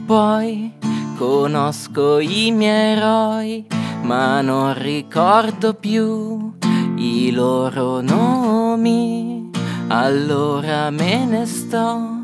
[0.05, 0.73] Poi
[1.17, 3.65] conosco i miei eroi,
[4.03, 6.53] ma non ricordo più
[6.97, 9.49] i loro nomi.
[9.87, 12.15] Allora me ne sto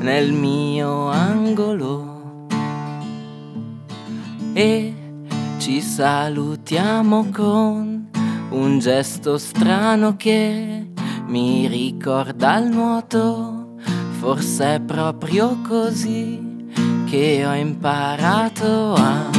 [0.00, 1.87] nel mio angolo
[4.58, 4.92] e
[5.58, 8.08] ci salutiamo con
[8.50, 10.88] un gesto strano che
[11.26, 13.76] mi ricorda il nuoto.
[14.18, 16.66] Forse è proprio così
[17.08, 19.30] che ho imparato a,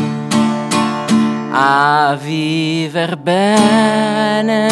[2.12, 4.68] a viver bene,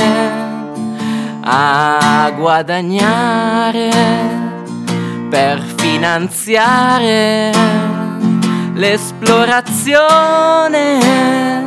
[1.42, 3.90] a guadagnare
[5.30, 7.52] per finanziare
[8.78, 11.66] l'esplorazione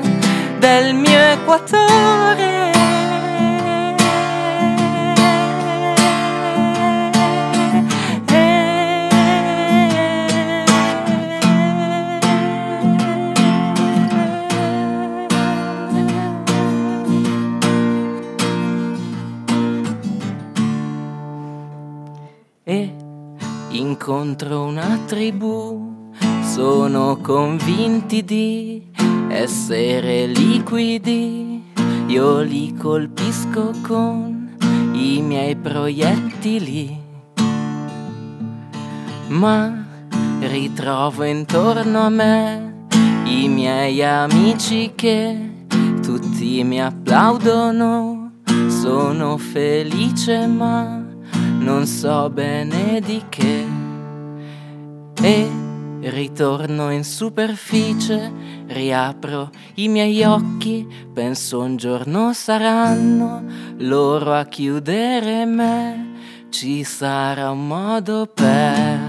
[0.61, 2.69] del mio equatore.
[22.63, 22.95] E
[23.71, 26.00] incontro una tribù,
[26.61, 28.83] sono convinti di
[29.29, 31.73] essere liquidi,
[32.07, 34.59] io li colpisco con
[34.93, 37.01] i miei proiettili,
[39.29, 39.87] ma
[40.41, 42.85] ritrovo intorno a me
[43.25, 45.65] i miei amici che
[46.03, 48.33] tutti mi applaudono,
[48.69, 51.03] sono felice ma
[51.59, 53.65] non so bene di che.
[55.23, 55.60] E
[56.03, 58.33] ritorno in superficie,
[58.67, 63.45] riapro i miei occhi, penso un giorno saranno
[63.79, 69.09] loro a chiudere me, ci sarà un modo per,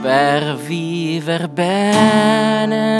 [0.00, 2.98] per viver bene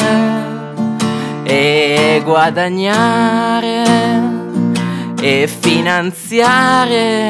[1.45, 3.85] e guadagnare
[5.21, 7.29] e finanziare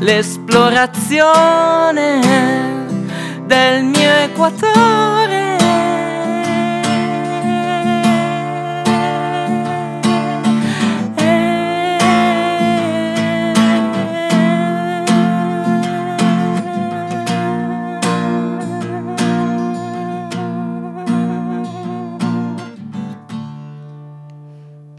[0.00, 2.77] l'esplorazione
[3.48, 5.56] del mio equatore.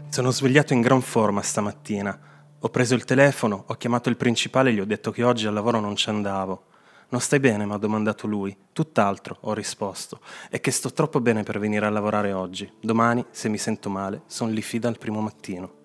[0.08, 2.18] Sono svegliato in gran forma stamattina.
[2.58, 5.54] Ho preso il telefono, ho chiamato il principale e gli ho detto che oggi al
[5.54, 6.69] lavoro non ci andavo.
[7.10, 7.66] Non stai bene?
[7.66, 8.56] mi ha domandato lui.
[8.72, 10.20] Tutt'altro, ho risposto.
[10.48, 12.70] È che sto troppo bene per venire a lavorare oggi.
[12.80, 15.79] Domani, se mi sento male, sono lì fida al primo mattino.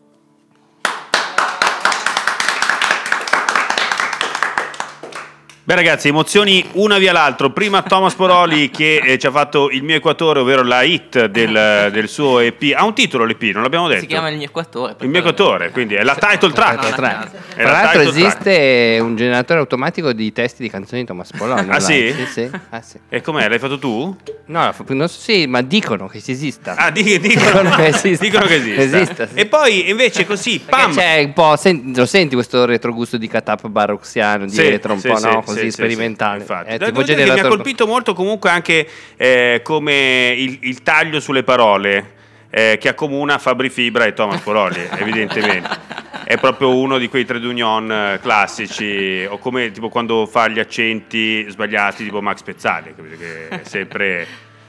[5.67, 7.49] Beh ragazzi, emozioni una via l'altro.
[7.49, 11.89] Prima Thomas Poroli che eh, ci ha fatto il mio equatore, ovvero la hit del,
[11.91, 12.71] del suo EP.
[12.75, 14.01] Ha un titolo l'EP, non l'abbiamo detto.
[14.01, 14.95] Si chiama il mio equatore.
[14.99, 16.93] Il mio equatore, quindi è la title track.
[16.93, 17.31] Track.
[17.55, 18.45] È Tra la l'altro title track.
[18.45, 21.67] esiste un generatore automatico di testi di canzoni di Thomas Poloni.
[21.67, 22.13] Ah, sì?
[22.15, 22.49] Sì, sì.
[22.69, 22.99] Ah, sì.
[23.09, 23.49] E com'è?
[23.49, 24.15] L'hai fatto tu?
[24.45, 26.75] No, non so, sì, ma dicono che si esista.
[26.75, 28.21] Ah, di- dicono, che esista.
[28.23, 28.81] dicono che esista.
[28.99, 29.33] Esista, sì.
[29.33, 30.93] E poi invece così, Perché pam!
[30.93, 35.07] C'è un po', sen- lo senti questo retrogusto di cut-up baroxiano Sì, dietro, un sì,
[35.07, 35.41] po' sì, no?
[35.55, 36.45] Sì, Così sì, sperimentale.
[36.77, 38.87] Devo tipo che mi ha colpito molto comunque anche
[39.17, 42.13] eh, come il, il taglio sulle parole
[42.49, 46.03] eh, che accomuna Fabri Fibra e Thomas Poroli, evidentemente.
[46.23, 50.59] È proprio uno di quei trade union eh, classici, o come tipo quando fa gli
[50.59, 54.27] accenti sbagliati tipo Max Pezzali, che è sempre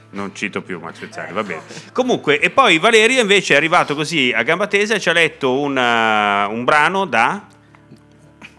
[0.09, 1.61] Non cito più Max Pezzali, va bene.
[1.93, 5.57] Comunque, e poi Valerio invece è arrivato così a gamba tesa e ci ha letto
[5.59, 7.45] una- un brano da...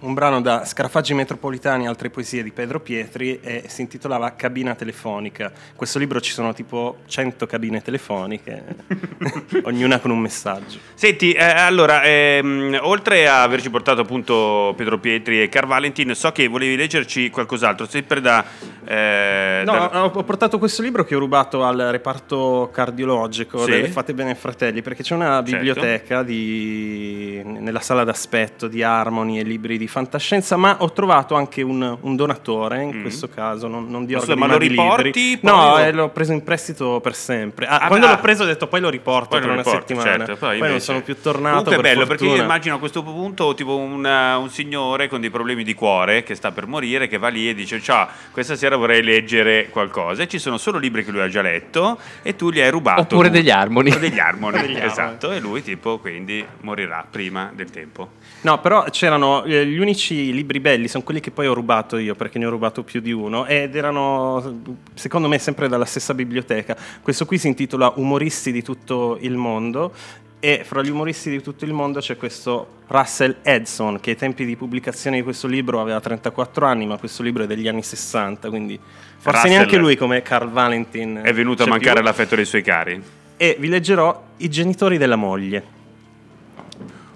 [0.00, 4.76] Un brano da Scarafaggi metropolitani e altre poesie di Pedro Pietri e si intitolava Cabina
[4.76, 5.46] telefonica.
[5.46, 8.62] In questo libro ci sono tipo 100 cabine telefoniche,
[9.64, 10.78] ognuna con un messaggio.
[10.94, 16.30] Senti, eh, allora, ehm, oltre a averci portato appunto Pedro Pietri e Car Valentin, so
[16.30, 18.44] che volevi leggerci qualcos'altro, sempre da...
[18.84, 23.70] eh, No, da- ho portato questo libro che ho rubato al reparto cardiologico Sì.
[23.72, 25.50] delle Fate Bene Fratelli perché c'è una Certo.
[25.50, 31.62] biblioteca di- nella sala d'aspetto di Harmony e libri di fantascienza, ma ho trovato anche
[31.62, 34.58] un, un donatore in questo caso, non, non di Ma scusa, organi ma ma lo
[34.58, 35.38] riporti libri.
[35.38, 37.66] poi No, o- eh, l'ho preso in prestito per sempre.
[37.66, 38.10] Ah, Ah, quando ah.
[38.10, 40.24] l'ho preso ho detto poi lo riporto Poi tra lo una riporti, settimana.
[40.26, 41.56] certo, poi invece- non sono più tornato.
[41.64, 42.48] Comunque è per bello perché io fortuna.
[42.48, 46.50] immagino a questo punto tipo un, un signore con dei problemi di cuore che sta
[46.52, 50.38] per morire, che va lì e dice ciao, questa sera vorrei leggere qualcosa e ci
[50.38, 53.00] sono solo libri che lui ha già letto e tu gli hai rubato.
[53.02, 53.90] Oppure degli armoni.
[53.92, 58.10] O degli armoni, esatto, e lui tipo quindi morirà prima del tempo.
[58.42, 62.16] No, però c'erano eh, gli unici libri belli, sono quelli che poi ho rubato io,
[62.16, 64.60] perché ne ho rubato più di uno, ed erano,
[64.94, 66.76] secondo me, sempre dalla stessa biblioteca.
[67.00, 69.92] Questo qui si intitola Umoristi di tutto il mondo,
[70.40, 74.44] e fra gli umoristi di tutto il mondo c'è questo Russell Edson, che ai tempi
[74.44, 78.48] di pubblicazione di questo libro aveva 34 anni, ma questo libro è degli anni 60,
[78.48, 78.78] quindi
[79.18, 82.04] forse Russell neanche lui come Carl Valentin È venuto a mancare più.
[82.04, 83.00] l'affetto dei suoi cari.
[83.36, 85.77] E vi leggerò i genitori della moglie.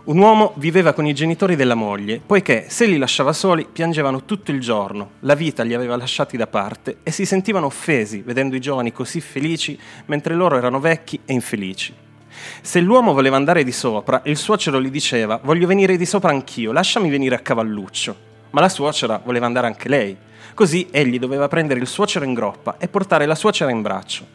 [0.04, 4.50] Un uomo viveva con i genitori della moglie, poiché se li lasciava soli piangevano tutto
[4.50, 8.60] il giorno, la vita li aveva lasciati da parte e si sentivano offesi vedendo i
[8.60, 11.94] giovani così felici mentre loro erano vecchi e infelici.
[12.62, 16.72] Se l'uomo voleva andare di sopra, il suocero gli diceva voglio venire di sopra anch'io,
[16.72, 18.16] lasciami venire a cavalluccio.
[18.50, 20.16] Ma la suocera voleva andare anche lei.
[20.52, 24.26] Così egli doveva prendere il suocero in groppa e portare la suocera in braccio.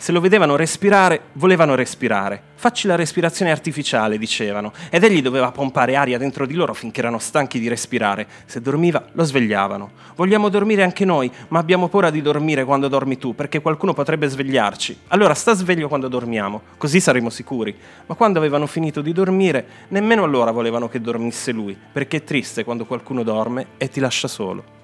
[0.00, 2.40] Se lo vedevano respirare, volevano respirare.
[2.54, 7.18] Facci la respirazione artificiale, dicevano, ed egli doveva pompare aria dentro di loro finché erano
[7.18, 8.26] stanchi di respirare.
[8.46, 9.90] Se dormiva, lo svegliavano.
[10.16, 14.26] Vogliamo dormire anche noi, ma abbiamo paura di dormire quando dormi tu, perché qualcuno potrebbe
[14.26, 15.00] svegliarci.
[15.08, 17.76] Allora sta sveglio quando dormiamo, così saremo sicuri.
[18.06, 22.64] Ma quando avevano finito di dormire, nemmeno allora volevano che dormisse lui, perché è triste
[22.64, 24.79] quando qualcuno dorme e ti lascia solo.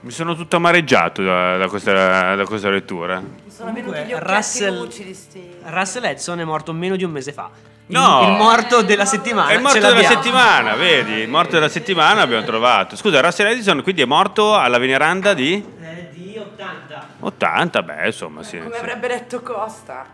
[0.00, 3.22] Mi sono tutto amareggiato da, da questa, da questa lettura.
[3.48, 5.54] Sono venuti Comunque, gli occhietti Russell- lucidi sti.
[5.64, 7.50] Russell Edson è morto meno di un mese fa.
[7.86, 8.22] No!
[8.22, 9.48] Il, morto della settimana.
[9.48, 11.12] È il morto della settimana, vedi?
[11.20, 12.96] Il morto della settimana abbiamo trovato.
[12.96, 17.08] Scusa, Russell Edison quindi è morto alla veneranda di Eh, di 80.
[17.20, 18.58] 80, beh, insomma, sì.
[18.58, 18.78] Come sì.
[18.80, 20.04] avrebbe detto Costa.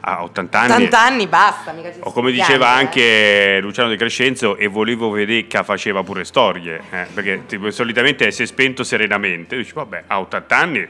[0.00, 0.72] A 80 anni.
[0.72, 2.78] 80 anni basta, mica ci O come diceva eh.
[2.78, 8.30] anche Luciano De Crescenzo, e volevo vedere che faceva pure storie, eh, perché tipo, solitamente
[8.30, 10.88] si è spento serenamente, dici vabbè, a 80 anni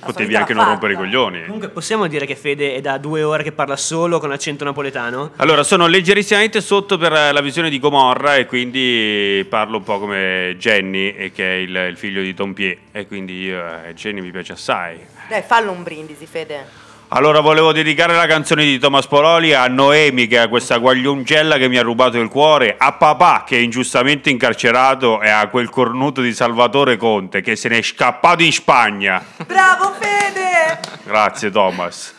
[0.00, 1.44] potevi anche non rompere i coglioni.
[1.44, 5.32] Comunque possiamo dire che Fede è da due ore che parla solo con accento napoletano?
[5.36, 10.56] Allora, sono leggerissimamente sotto per la visione di Gomorra e quindi parlo un po' come
[10.58, 14.20] Jenny, e che è il, il figlio di Tom Pie, e quindi io, eh, Jenny
[14.20, 14.98] mi piace assai.
[15.28, 16.88] Dai, fallo un brindisi, Fede.
[17.12, 21.68] Allora volevo dedicare la canzone di Thomas Pololi a Noemi, che è questa guagliongella che
[21.68, 26.20] mi ha rubato il cuore, a papà che è ingiustamente incarcerato e a quel cornuto
[26.20, 29.24] di Salvatore Conte che se n'è scappato in Spagna.
[29.44, 30.78] Bravo, Fede!
[31.02, 32.14] Grazie Thomas.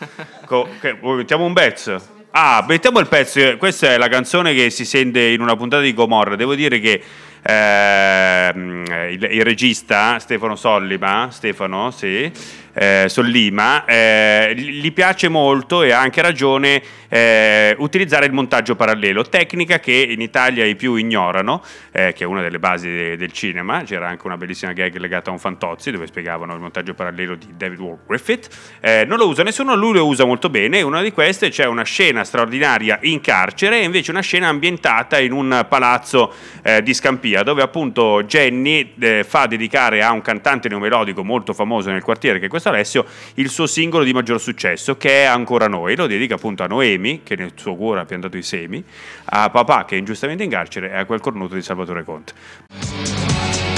[0.45, 2.19] Co- che- mettiamo un pezzo?
[2.31, 3.55] Ah, mettiamo il pezzo.
[3.57, 6.35] Questa è la canzone che si sente in una puntata di Gomorra.
[6.35, 7.01] Devo dire che
[7.41, 12.29] ehm, il, il regista Stefano Sollima, Stefano, sì,
[12.73, 19.23] eh, Sollima, eh, gli piace molto e ha anche ragione eh, utilizzare il montaggio parallelo,
[19.23, 23.31] tecnica che in Italia i più ignorano, eh, che è una delle basi de- del
[23.33, 23.83] cinema.
[23.83, 27.47] C'era anche una bellissima gag legata a un Fantozzi dove spiegavano il montaggio parallelo di
[27.57, 28.47] David Wark Griffith.
[28.79, 30.81] Eh, non lo usa nessuno, lui lo usa molto bene.
[30.81, 35.33] Una di queste c'è una scena straordinaria in carcere e invece una scena ambientata in
[35.33, 41.53] un palazzo eh, di Scampia, dove appunto Jenny fa dedicare a un cantante neomelodico molto
[41.53, 45.25] famoso nel quartiere, che è questo Alessio, il suo singolo di maggior successo, che è
[45.25, 45.95] Ancora Noi.
[45.95, 48.83] Lo dedica appunto a Noemi, che nel suo cuore ha piantato i semi,
[49.25, 52.33] a papà, che è ingiustamente in carcere, e a quel cornuto di Salvatore Conte.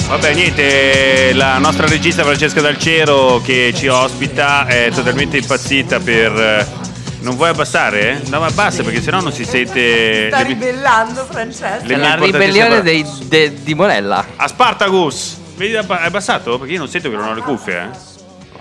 [0.08, 6.32] Vabbè, niente, la nostra regista Francesca Dalcero che ci ospita è totalmente impazzita per...
[6.40, 6.68] eh,
[7.22, 8.22] Non vuoi abbassare?
[8.30, 10.28] No, ma basta perché sennò non si sente...
[10.32, 11.46] Sta ribellando, È
[11.86, 14.24] mie la ribellione dei- de- di Morella.
[14.36, 15.40] A Spartacus!
[15.56, 16.58] Vedi, hai abbassato?
[16.60, 18.13] Perché io non sento che non ho le cuffie, eh?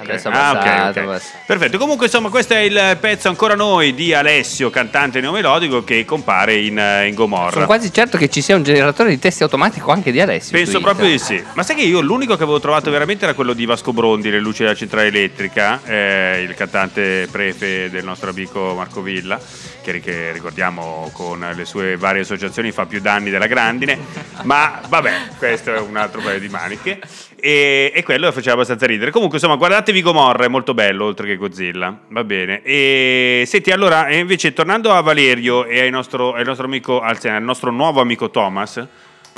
[0.03, 0.96] Adesso è Ah, ok, abbassato, ok.
[1.07, 1.38] abbassato.
[1.46, 1.78] Perfetto.
[1.78, 6.78] Comunque, insomma, questo è il pezzo Ancora Noi di Alessio, cantante neomelodico, che compare in,
[6.78, 7.53] eh, in Gomorra.
[7.53, 10.57] Sono quasi certo che ci sia un generatore di testi automatico anche di Alessio.
[10.57, 11.42] Penso proprio di sì.
[11.55, 14.40] Ma sai che io l'unico che avevo trovato veramente era quello di Vasco Brondi, Le
[14.40, 19.38] luci della centrale elettrica, eh, il cantante prefe del nostro amico Marco Villa,
[19.82, 23.98] che, che ricordiamo con le sue varie associazioni fa più danni della grandine.
[24.42, 27.00] Ma vabbè, questo è un altro paio di maniche.
[27.45, 29.11] E, e quello faceva abbastanza ridere.
[29.11, 31.93] Comunque, insomma, guardatevi Gomorra, è molto bello, oltre che Godzilla.
[32.07, 32.62] Va bene.
[32.62, 37.43] E senti, allora, invece, tornando a Valerio e al nostro, al nostro amico, anzi, al
[37.43, 38.86] nostro nuovo amico Thomas.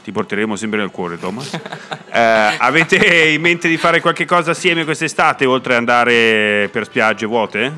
[0.02, 1.58] Ti porteremo sempre nel cuore, Thomas.
[2.14, 2.20] Eh,
[2.58, 7.72] avete in mente di fare qualche cosa assieme quest'estate, oltre ad andare per spiagge vuote?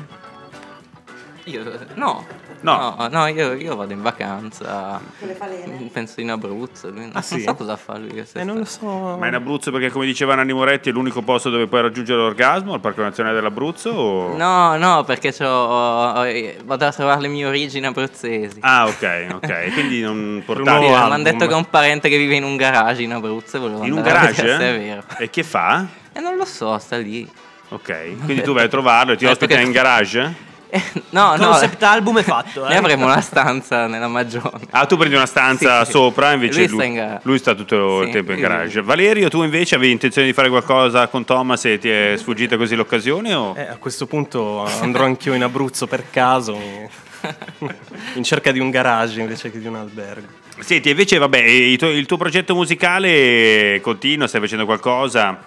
[1.45, 1.63] Io,
[1.95, 2.23] no.
[2.71, 2.95] No.
[2.97, 4.99] No, no, io, io vado in vacanza.
[5.19, 5.89] Con le falene?
[5.91, 6.89] Penso in Abruzzo.
[6.89, 7.35] lui- Ah, sì?
[7.35, 8.23] Non so cosa fa lui.
[8.33, 9.15] Eh, non lo so.
[9.17, 12.73] Ma in Abruzzo, perché come diceva Nanni Moretti, è l'unico posto dove puoi raggiungere l'orgasmo,
[12.75, 13.89] il Parco Nazionale dell'Abruzzo?
[13.91, 14.35] O...
[14.37, 15.45] No, no, perché c'ho-
[16.65, 18.57] vado a trovare le mie origini abruzzesi.
[18.61, 19.71] Ah, ok, ok.
[19.73, 20.85] Quindi non Sì, portati...
[20.85, 23.59] mi hanno detto che ho un parente che vive in un garage in Abruzzo e
[23.59, 24.33] volevo In un garage?
[24.47, 25.03] se è vero.
[25.17, 25.85] E che fa?
[26.13, 27.29] E non lo so, sta lì.
[27.69, 30.45] Ok, quindi tu vai a trovarlo e ti detto ospita che- in garage?
[31.11, 31.47] No, Il no.
[31.49, 32.61] concept album è fatto.
[32.61, 32.75] Noi Eh.
[32.75, 34.59] avremo una stanza nella Magione.
[34.71, 37.19] Ah, tu prendi una stanza Sì, sopra, invece Lui lui, sta in garage.
[37.23, 38.81] lui sta tutto il Sì, tempo in garage.
[38.81, 42.75] Valerio, tu invece avevi intenzione di fare qualcosa con Thomas e ti è sfuggita così
[42.75, 43.33] l'occasione?
[43.33, 43.53] O?
[43.57, 46.59] Eh, a questo punto andrò anch'io in Abruzzo per caso,
[48.13, 50.27] in cerca di un garage invece che di un albergo.
[50.59, 55.37] Senti, invece, vabbè, il tuo, il tuo progetto musicale continua, stai facendo qualcosa?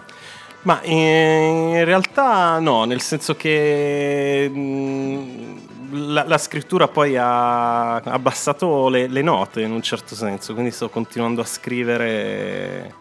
[0.62, 8.88] Ma eh, in realtà no, nel senso che mh, la, la scrittura poi ha abbassato
[8.88, 12.94] le, le note in un certo senso, quindi sto continuando a scrivere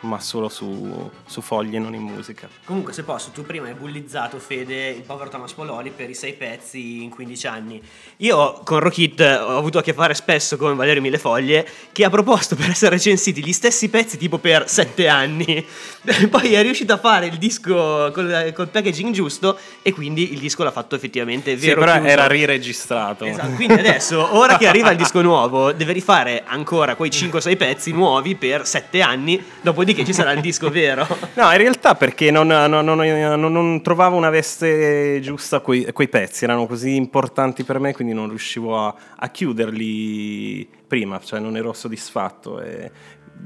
[0.00, 2.48] ma solo su, su foglie, non in musica.
[2.64, 6.32] Comunque, se posso, tu prima hai bullizzato Fede, il povero Thomas Pololi, per i sei
[6.32, 7.82] pezzi in 15 anni.
[8.18, 12.56] Io con Rockit ho avuto a che fare spesso con Valerio Millefoglie, che ha proposto
[12.56, 15.64] per essere recensiti gli stessi pezzi tipo per 7 anni.
[16.30, 20.64] Poi è riuscito a fare il disco col, col packaging giusto e quindi il disco
[20.64, 21.80] l'ha fatto effettivamente Sì, vero.
[21.80, 22.08] però chiuso.
[22.08, 23.24] era riregistrato.
[23.26, 27.92] Esatto, quindi adesso, ora che arriva il disco nuovo, deve rifare ancora quei 5-6 pezzi
[27.92, 31.06] nuovi per 7 anni, dopodiché ci sarà il disco vero.
[31.34, 36.08] No, in realtà perché non, non- non- non- trovavo una veste giusta a quei, quei
[36.08, 41.56] pezzi, erano così importanti per me, quindi non riuscivo a, a chiuderli prima, cioè non
[41.56, 42.60] ero soddisfatto.
[42.60, 42.90] E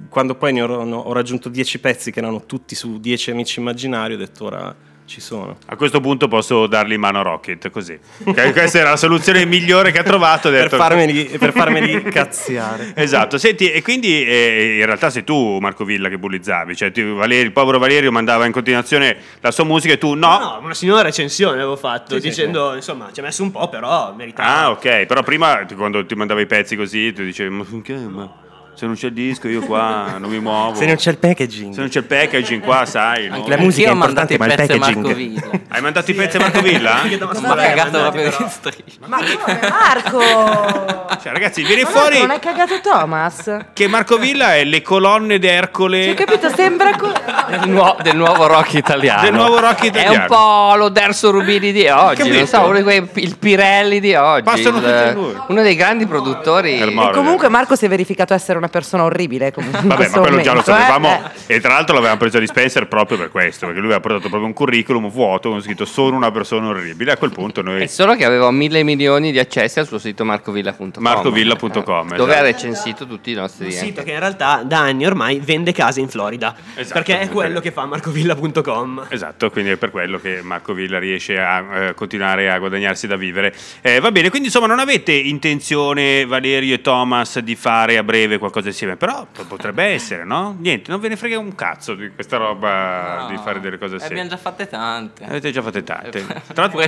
[0.09, 4.15] quando poi ne ho, ho raggiunto 10 pezzi che erano tutti su 10 amici immaginari,
[4.15, 4.75] ho detto ora
[5.07, 5.59] ci sono.
[5.67, 7.99] A questo punto posso dargli in mano a Rocket, così.
[8.23, 10.49] Questa era la soluzione migliore che ha trovato.
[10.49, 12.93] ho Per detto- farmeli, per farmeli cazziare.
[12.97, 17.15] Esatto, senti, e quindi eh, in realtà sei tu, Marco Villa, che bullizzavi, cioè tu,
[17.17, 20.39] Valerio- il povero Valerio mandava in continuazione la sua musica e tu no.
[20.39, 23.69] No, una signora recensione avevo fatto, Sì, sì, dicendo, insomma, ci ha messo un po',
[23.69, 24.49] però meritava.
[24.57, 28.33] Ah, ok, però prima quando ti mandava i pezzi così, tu dicevi, ma, che, ma
[28.75, 30.75] se non c'è il disco io qua non mi muovo.
[30.77, 31.73] Se non c'è il packaging.
[31.75, 33.45] Se non c'è il packaging qua, sai, no?
[33.47, 35.05] La musica è Anch'io mandato importante, i ma il packaging.
[35.05, 35.51] Marco Villa.
[35.69, 36.95] Hai mandato i pezzi a Marco Villa?
[37.05, 38.99] Pololi ha cagato proprio in striscia.
[39.07, 41.03] Ma come Marco?
[41.25, 43.59] Cioè, ragazzi, viene Ma fuori non hai cagato Thomas?
[43.73, 46.03] che Marco Villa è le colonne d'Ercole.
[46.03, 47.13] Sì, ho capito, sembra co-
[47.49, 49.23] Del, nuo- del nuovo rock italiano.
[49.23, 50.15] Del nuovo rock italiano.
[50.15, 52.29] È un po' lo Derso Rubini di oggi.
[52.29, 54.43] Non so, uno di quei, il Pirelli di oggi.
[54.43, 55.35] Passano il- tutti lui.
[55.49, 56.79] uno dei grandi produttori.
[56.79, 56.87] È.
[56.87, 60.53] E comunque Marco si è verificato essere una persona orribile comunque Vabbè, ma quello già
[60.53, 60.65] lo eh.
[60.65, 61.09] sapevamo.
[61.47, 61.55] Eh.
[61.57, 64.47] E tra l'altro l'avevamo preso di Spencer proprio per questo, perché lui aveva portato proprio
[64.47, 67.13] un curriculum vuoto con scritto sono una persona orribile.
[67.13, 67.83] A quel punto noi.
[67.83, 71.03] È solo che aveva mille milioni di accessi al suo sito marcovilla.com.
[71.03, 72.33] Marcovilla.com, eh, Dove esatto.
[72.33, 76.01] ha recensito tutti i nostri Un sito che in realtà da anni ormai vende case
[76.01, 76.55] in Florida.
[76.75, 79.07] Esatto, perché è quello che fa marcovilla.com.
[79.09, 83.17] Esatto, quindi è per quello che Marco Villa riesce a eh, continuare a guadagnarsi da
[83.17, 83.55] vivere.
[83.81, 88.39] Eh, va bene, quindi insomma non avete intenzione, Valerio e Thomas, di fare a breve
[88.39, 90.55] qualcosa insieme, però potrebbe essere, no?
[90.59, 93.97] Niente, non ve ne frega un cazzo di questa roba No, di fare delle cose
[93.97, 94.21] ne assieme.
[94.21, 95.25] Abbiamo già fatte tante.
[95.25, 96.19] Avete già fatte tante.
[96.19, 96.81] Eh, Tra l'altro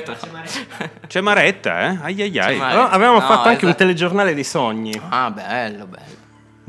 [1.07, 1.99] c'è Maretta, eh?
[2.03, 2.57] Ai ai ai.
[2.57, 2.91] Maretta.
[2.91, 3.85] Avevamo No, fatto anche un esatto.
[3.85, 5.01] telegiornale dei sogni.
[5.09, 6.25] Ah, bello, bello.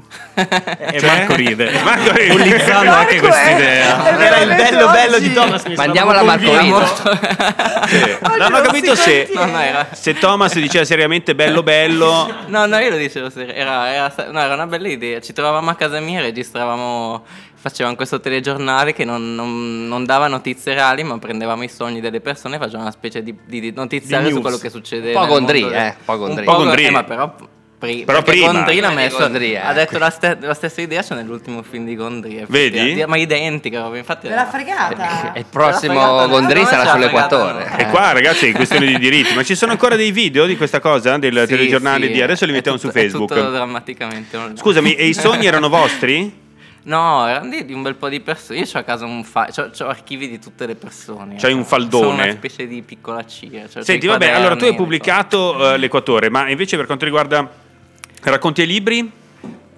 [0.38, 1.10] E Cioè?
[1.18, 1.72] Marco ride.
[1.84, 2.28] Marco ride.
[2.34, 4.06] Bullizzando anche quest'idea.
[4.18, 5.28] è Era il bello bello oggi.
[5.28, 5.66] di Thomas.
[5.66, 7.06] mi Mandiamo sono la Marco.
[7.88, 8.18] Sì.
[8.38, 9.30] Non ho capito se.
[9.34, 9.88] No, no, era...
[9.92, 12.32] se Thomas diceva seriamente bello bello.
[12.48, 13.54] No, no, io lo dicevo serio.
[13.54, 15.20] Era, era, no, era una bella idea.
[15.22, 17.24] Ci trovavamo a casa mia, registravamo,
[17.56, 22.20] facevamo questo telegiornale che non, non- non dava notizie reali, ma prendevamo i sogni delle
[22.20, 25.08] persone e facevamo una specie di, di, di notiziario Di su quello che succede.
[25.14, 25.30] Un po' del-
[25.74, 26.40] eh, un po' Gondry.
[26.40, 26.86] Un po' Gondry.
[26.86, 27.34] eh, ma però
[27.80, 28.52] Pri- Però prima.
[28.52, 29.58] Gondry l'ha Prima di messo, Gondry, eh.
[29.60, 32.44] ha detto la, ste- la stessa idea c'è nell'ultimo film di Gondry.
[32.48, 32.66] Vedi?
[32.78, 33.06] effettivamente.
[33.06, 34.28] Ma identica, proprio, infatti.
[34.28, 35.34] Ve l'ha fregata?
[35.36, 35.94] Il prossimo
[36.28, 36.66] no?
[36.66, 37.66] sarà sull'equatore.
[37.66, 39.36] fregata, E qua, ragazzi, è questione di diritti.
[39.36, 41.18] Ma ci sono ancora dei video di questa cosa?
[41.18, 43.32] Del Sì, telegiornale sì, di adesso li mettiamo tutto- su Facebook.
[43.32, 44.40] È tutto drammaticamente.
[44.56, 46.46] Scusami, e i sogni erano vostri?
[46.84, 48.58] No, erano di, un bel po' di persone.
[48.60, 51.36] Io ho a casa un file, ho archivi di tutte le persone.
[51.36, 52.24] C'hai un Sono faldone?
[52.24, 53.50] una specie di piccola CIA.
[53.68, 57.66] cioè, c'ho Senti, vabbè, allora tu hai pubblicato eh, l'Equatore, ma invece per quanto riguarda
[58.22, 59.12] racconti e libri?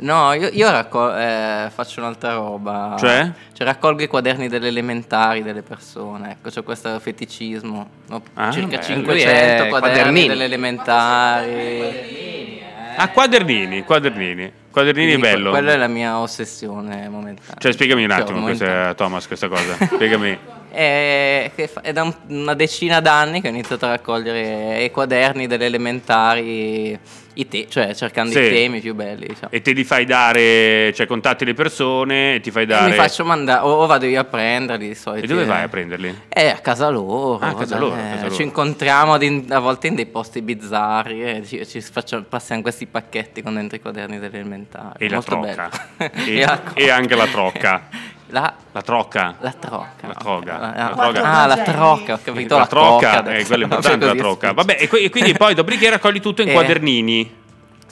[0.01, 2.95] No, io, io raccol- eh, faccio un'altra roba.
[2.97, 3.29] Cioè?
[3.51, 6.31] Cioè, raccolgo i quaderni delle elementari delle persone.
[6.31, 7.89] Ecco, c'è questo feticismo.
[8.11, 8.83] Ho Ah, circa bello.
[8.83, 10.27] 500 Lui è quaderni quadernini.
[10.29, 12.61] delle elementari.
[12.95, 14.51] Ah, quadernini, quadernini.
[14.71, 15.49] Quadernini Quindi bello.
[15.51, 17.55] Quella è la mia ossessione momentanea.
[17.59, 18.73] Cioè, spiegami un Cioè, attimo, momentanea.
[18.75, 19.75] questa, Thomas, questa cosa.
[19.85, 20.37] Spiegami.
[20.71, 25.47] È, fa- è da un- una decina d'anni che ho iniziato a raccogliere i quaderni
[25.47, 26.97] delle elementari,
[27.39, 28.39] i te- cioè cercando Sì.
[28.39, 29.27] i temi più belli.
[29.27, 29.51] Diciamo.
[29.51, 32.89] E te li fai dare, cioè contatti le persone e ti fai E dare...
[32.89, 35.25] mi faccio mandare, o vado io a prenderli di solito.
[35.25, 36.13] E dove vai a prenderli?
[36.29, 37.39] Eh, a casa loro.
[37.43, 38.35] Ah, a casa loro, a casa loro.
[38.35, 42.85] Ci incontriamo in- a volte in dei posti bizzarri e ci, ci facciamo- passiamo questi
[42.85, 45.05] pacchetti con dentro i quaderni delle elementari.
[45.05, 45.69] E la Molto trocca.
[45.97, 46.11] bello.
[46.29, 47.87] E, la- e anche la trocca.
[48.31, 49.35] La, La trocca.
[49.39, 50.07] la trocca.
[50.07, 50.59] La troga.
[50.59, 51.23] Ah, La troga.
[51.23, 52.53] Ah, la trocca, ho capito.
[52.55, 54.53] la, La, trocca, eh, quella è importante la trocca.
[54.53, 56.53] Vabbè, e, que- e quindi poi dopodiché raccogli tutto in Eh.
[56.53, 57.37] quadernini.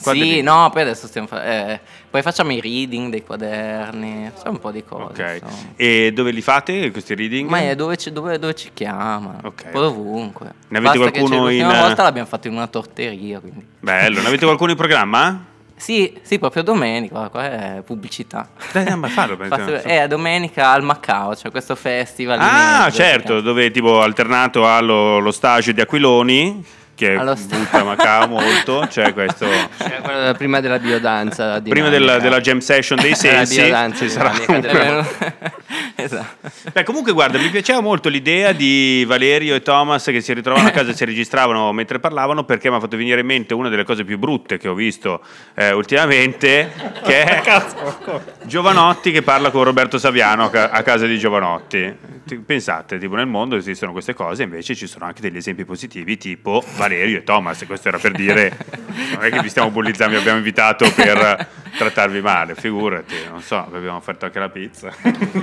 [0.00, 0.34] Quadernini.
[0.36, 4.60] Sì, no, poi adesso stiamo fa- eh, poi facciamo i reading dei quaderni, facciamo un
[4.60, 5.02] po' di cose.
[5.22, 5.40] Ok.
[5.42, 5.72] insomma.
[5.74, 7.50] E dove li fate questi reading?
[7.50, 10.52] Ma è dove ci, dove, dove ci chiama, Ok, un po' ovunque.
[10.68, 13.66] Ne avete Basta che qualcuno c'è- in- L'ultima volta l'abbiamo fatto in una torteria, quindi.
[13.80, 15.44] Bello, ne avete qualcuno in programma?
[15.78, 18.48] Sì, sì, proprio domenica, qua è pubblicità.
[18.72, 19.36] Dai, andiamo a farlo.
[19.36, 19.86] Fatto- penso.
[19.88, 22.38] È domenica al Macao, c'è questo festival.
[22.40, 26.64] Ah, certo, dove tipo alternato allo lo stage di Aquiloni,
[26.98, 29.46] che Allo butta Macao molto, c'è questo...
[29.78, 31.60] Cioè, prima della biodanza.
[31.60, 33.54] Prima della, della jam session dei sensi
[33.94, 35.06] ci sarà un-
[35.94, 36.50] esatto.
[36.72, 40.72] Beh, comunque, guarda, mi piaceva molto l'idea di Valerio e Thomas che si ritrovavano a
[40.72, 43.84] casa e si registravano mentre parlavano, perché mi ha fatto venire in mente una delle
[43.84, 45.22] cose più brutte che ho visto
[45.54, 46.72] eh, ultimamente,
[47.04, 47.62] che è
[48.42, 51.96] Giovanotti che parla con Roberto Saviano a, ca- a casa di Giovanotti.
[52.26, 56.16] Ti- Pensate, tipo nel mondo esistono queste cose, invece ci sono anche degli esempi positivi,
[56.16, 57.64] tipo Valerio e Thomas.
[57.66, 58.56] Questo era per dire,
[59.14, 63.66] non è che vi stiamo bullizzando, vi abbiamo invitato per trattarvi male, figurati, non so,
[63.70, 64.90] vi abbiamo offerto anche la pizza.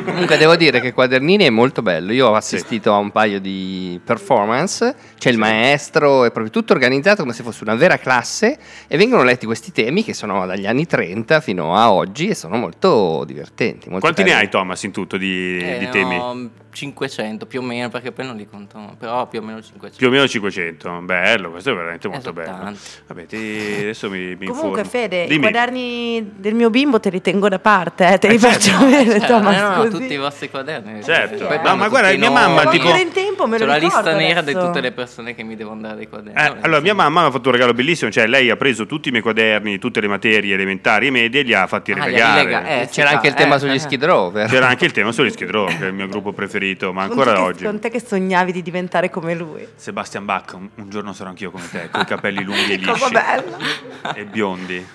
[0.04, 2.12] Comunque devo dire che Quadernini è molto bello.
[2.12, 7.22] Io ho assistito a un paio di performance, c'è il maestro, è proprio tutto organizzato
[7.22, 10.86] come se fosse una vera classe e vengono letti questi temi che sono dagli anni
[10.86, 13.88] 30 fino a oggi e sono molto divertenti.
[13.90, 14.46] molto Quanti ne carini.
[14.46, 16.16] hai, Thomas, in tutto di, Eh, di ne temi?
[16.18, 19.98] ho 500 più o meno, perché poi non li conto, però più o meno 500.
[19.98, 21.02] Più o meno 500,
[21.36, 22.74] bello, questo è veramente molto bello.
[23.08, 24.90] Vabbè, ti- adesso mi, mi Comunque, informo.
[24.90, 25.42] Fede, i Dimmi.
[25.42, 28.86] quaderni del mio bimbo te li tengo da parte, eh, te li Eh, faccio certo.
[28.86, 31.04] vedere, Cioè, Thomas, no, no, tutti i vostri quaderni.
[31.04, 31.46] Certo.
[31.48, 34.42] Poi No, ma guarda, i mia mamma, tipo- in tempo me lo la lista nera
[34.42, 36.40] di tutte le persone che mi devono dare dei quaderni.
[36.40, 39.08] Eh, allora, mia mamma mi ha fatto un regalo bellissimo, cioè lei ha preso tutti
[39.10, 42.40] i miei quaderni, tutte le materie elementari e medie e li ha fatti Ah, rilegare.
[42.44, 43.80] rilega- eh, C'era anche il eh, tema eh, sugli eh.
[43.80, 44.48] Skid Row, vero?
[44.50, 47.42] C'era anche il tema sugli Skid Row, che è il mio gruppo preferito, ma ancora
[47.42, 47.64] oggi.
[47.66, 49.66] Con te che sognavi di diventare come lui.
[49.76, 53.12] Sebastian Bach, un, un giorno sarò anch'io come te, con i capelli lunghi e lisci
[53.12, 54.14] bella.
[54.14, 54.88] e biondi.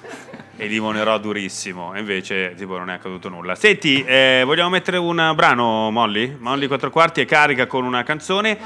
[0.57, 3.55] E limonerò durissimo, e invece tipo non è accaduto nulla.
[3.55, 6.37] Senti, eh, vogliamo mettere un brano, Molly?
[6.39, 8.59] Molly 4 quarti è carica con una canzone.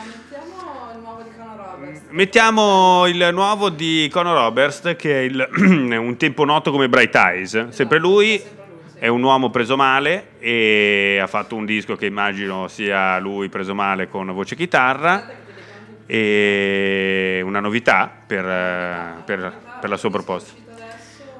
[2.10, 5.48] Mettiamo il nuovo di Conor Roberts, che è il-
[5.98, 7.68] un tempo noto come Bright Eyes.
[7.68, 8.42] Sempre lui
[8.98, 13.72] è un uomo preso male e ha fatto un disco che immagino sia lui preso
[13.74, 15.42] male con voce e chitarra.
[16.06, 20.52] E una novità per, eh, per- per la sua proposta.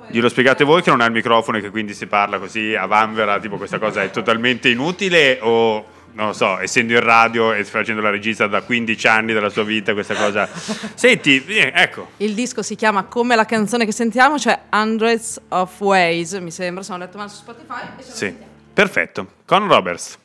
[0.09, 2.87] Glielo spiegate voi che non ha il microfono e che quindi si parla così a
[2.87, 7.65] vanvera, tipo questa cosa è totalmente inutile o non lo so, essendo in radio e
[7.65, 10.49] facendo la regista da 15 anni della sua vita, questa cosa...
[10.95, 15.81] Senti, eh, ecco, Il disco si chiama come la canzone che sentiamo, cioè Hundreds of
[15.81, 17.81] Ways, mi sembra, se non ho letto male su Spotify.
[17.99, 18.33] sì,
[18.73, 19.27] perfetto.
[19.45, 20.19] Conor Roberts.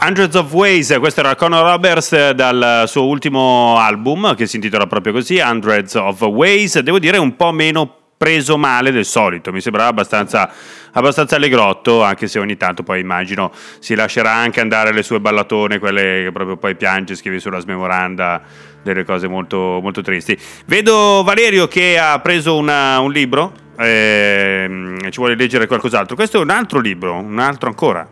[0.00, 5.12] Hundreds of Ways, questo era Conor Roberts dal suo ultimo album che si intitola proprio
[5.12, 9.88] così, Hundreds of Ways, devo dire un po' meno preso male del solito, mi sembrava
[9.88, 10.50] abbastanza,
[10.92, 15.78] abbastanza allegrotto, anche se ogni tanto poi immagino si lascerà anche andare le sue ballatone,
[15.78, 18.42] quelle che proprio poi piange, scrive sulla smemoranda
[18.82, 20.36] delle cose molto, molto tristi.
[20.66, 26.40] Vedo Valerio che ha preso una- un libro, ehm, ci vuole leggere qualcos'altro, questo è
[26.40, 28.06] un altro libro, un altro ancora.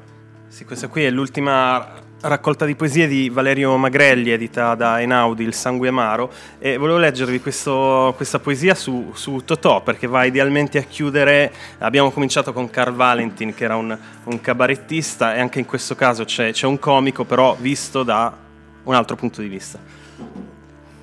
[0.52, 5.54] Sì, questa qui è l'ultima raccolta di poesie di Valerio Magrelli, edita da Einaudi, Il
[5.54, 10.82] sangue amaro, e volevo leggervi questo- questa poesia su, su Totò, perché va idealmente a
[10.82, 15.94] chiudere, abbiamo cominciato con Carl Valentin, che era un, un cabarettista, e anche in questo
[15.94, 18.36] caso c'è, c'è un comico, però visto da
[18.82, 19.78] un altro punto di vista.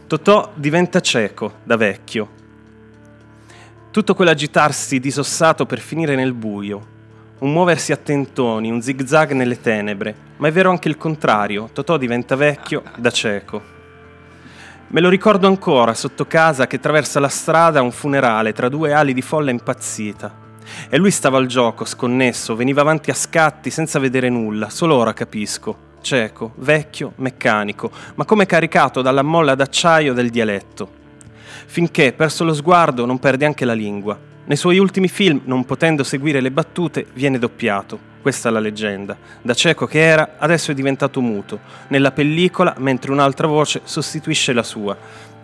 [0.05, 2.29] Totò diventa cieco da vecchio.
[3.89, 6.97] Tutto quell'agitarsi disossato per finire nel buio,
[7.39, 11.97] un muoversi a tentoni, un zigzag nelle tenebre, ma è vero anche il contrario, Totò
[11.97, 13.77] diventa vecchio da cieco.
[14.87, 19.13] Me lo ricordo ancora, sotto casa, che attraversa la strada un funerale tra due ali
[19.13, 20.47] di folla impazzita.
[20.89, 25.13] E lui stava al gioco, sconnesso, veniva avanti a scatti senza vedere nulla, solo ora
[25.13, 25.87] capisco.
[26.01, 30.89] Cieco, vecchio, meccanico, ma come caricato dalla molla d'acciaio del dialetto.
[31.67, 34.28] Finché, perso lo sguardo, non perde anche la lingua.
[34.49, 37.99] Nei suoi ultimi film, non potendo seguire le battute, viene doppiato.
[38.19, 39.15] Questa è la leggenda.
[39.43, 41.59] Da cieco che era, adesso è diventato muto.
[41.89, 44.97] Nella pellicola, mentre un'altra voce sostituisce la sua.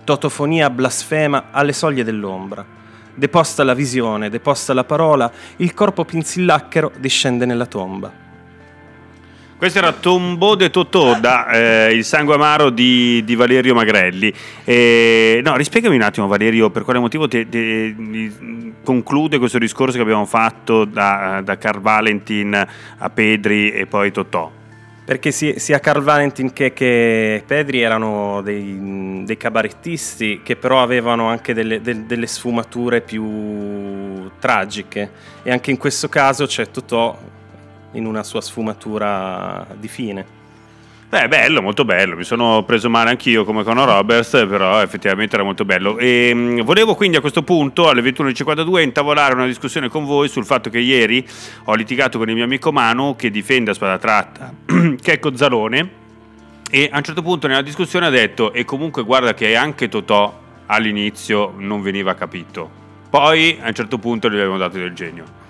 [0.04, 2.66] Totofonia blasfema alle soglie dell'ombra.
[3.14, 8.25] Deposta la visione, deposta la parola, il corpo pinzillacchero discende nella tomba.
[9.58, 11.48] Questo era Tombeau de Totò da
[11.88, 14.32] eh, Il sangue amaro di, di Valerio Magrelli.
[14.66, 20.04] Eh, no, rispiegami un attimo, Valerio, per quale motivo ti- ti- conclude questo discorso che
[20.04, 22.54] abbiamo fatto da, da Carl Valentin
[22.98, 24.52] a Pedri e poi Totò.
[25.06, 31.28] Perché si- sia Carl Valentin che, che Pedri erano dei, dei cabarettisti che però avevano
[31.28, 35.12] anche delle, del- delle sfumature più tragiche
[35.44, 37.18] e anche in questo caso c'è Totò
[37.96, 40.44] in una sua sfumatura di fine.
[41.08, 42.16] Beh, bello, molto bello.
[42.16, 45.98] Mi sono preso male anch'io come Conor Roberts, però effettivamente era molto bello.
[45.98, 50.46] E, mh, volevo quindi a questo punto, alle 21.52, intavolare una discussione con voi sul
[50.46, 51.26] fatto che ieri
[51.66, 54.54] ho litigato con il mio amico Manu, che difende a spada tratta
[55.02, 55.90] Checco Zalone,
[56.70, 60.42] e a un certo punto nella discussione ha detto, e comunque guarda che anche Totò
[60.66, 62.84] all'inizio non veniva capito.
[63.10, 65.44] Poi a un certo punto gli avevamo dato del genio.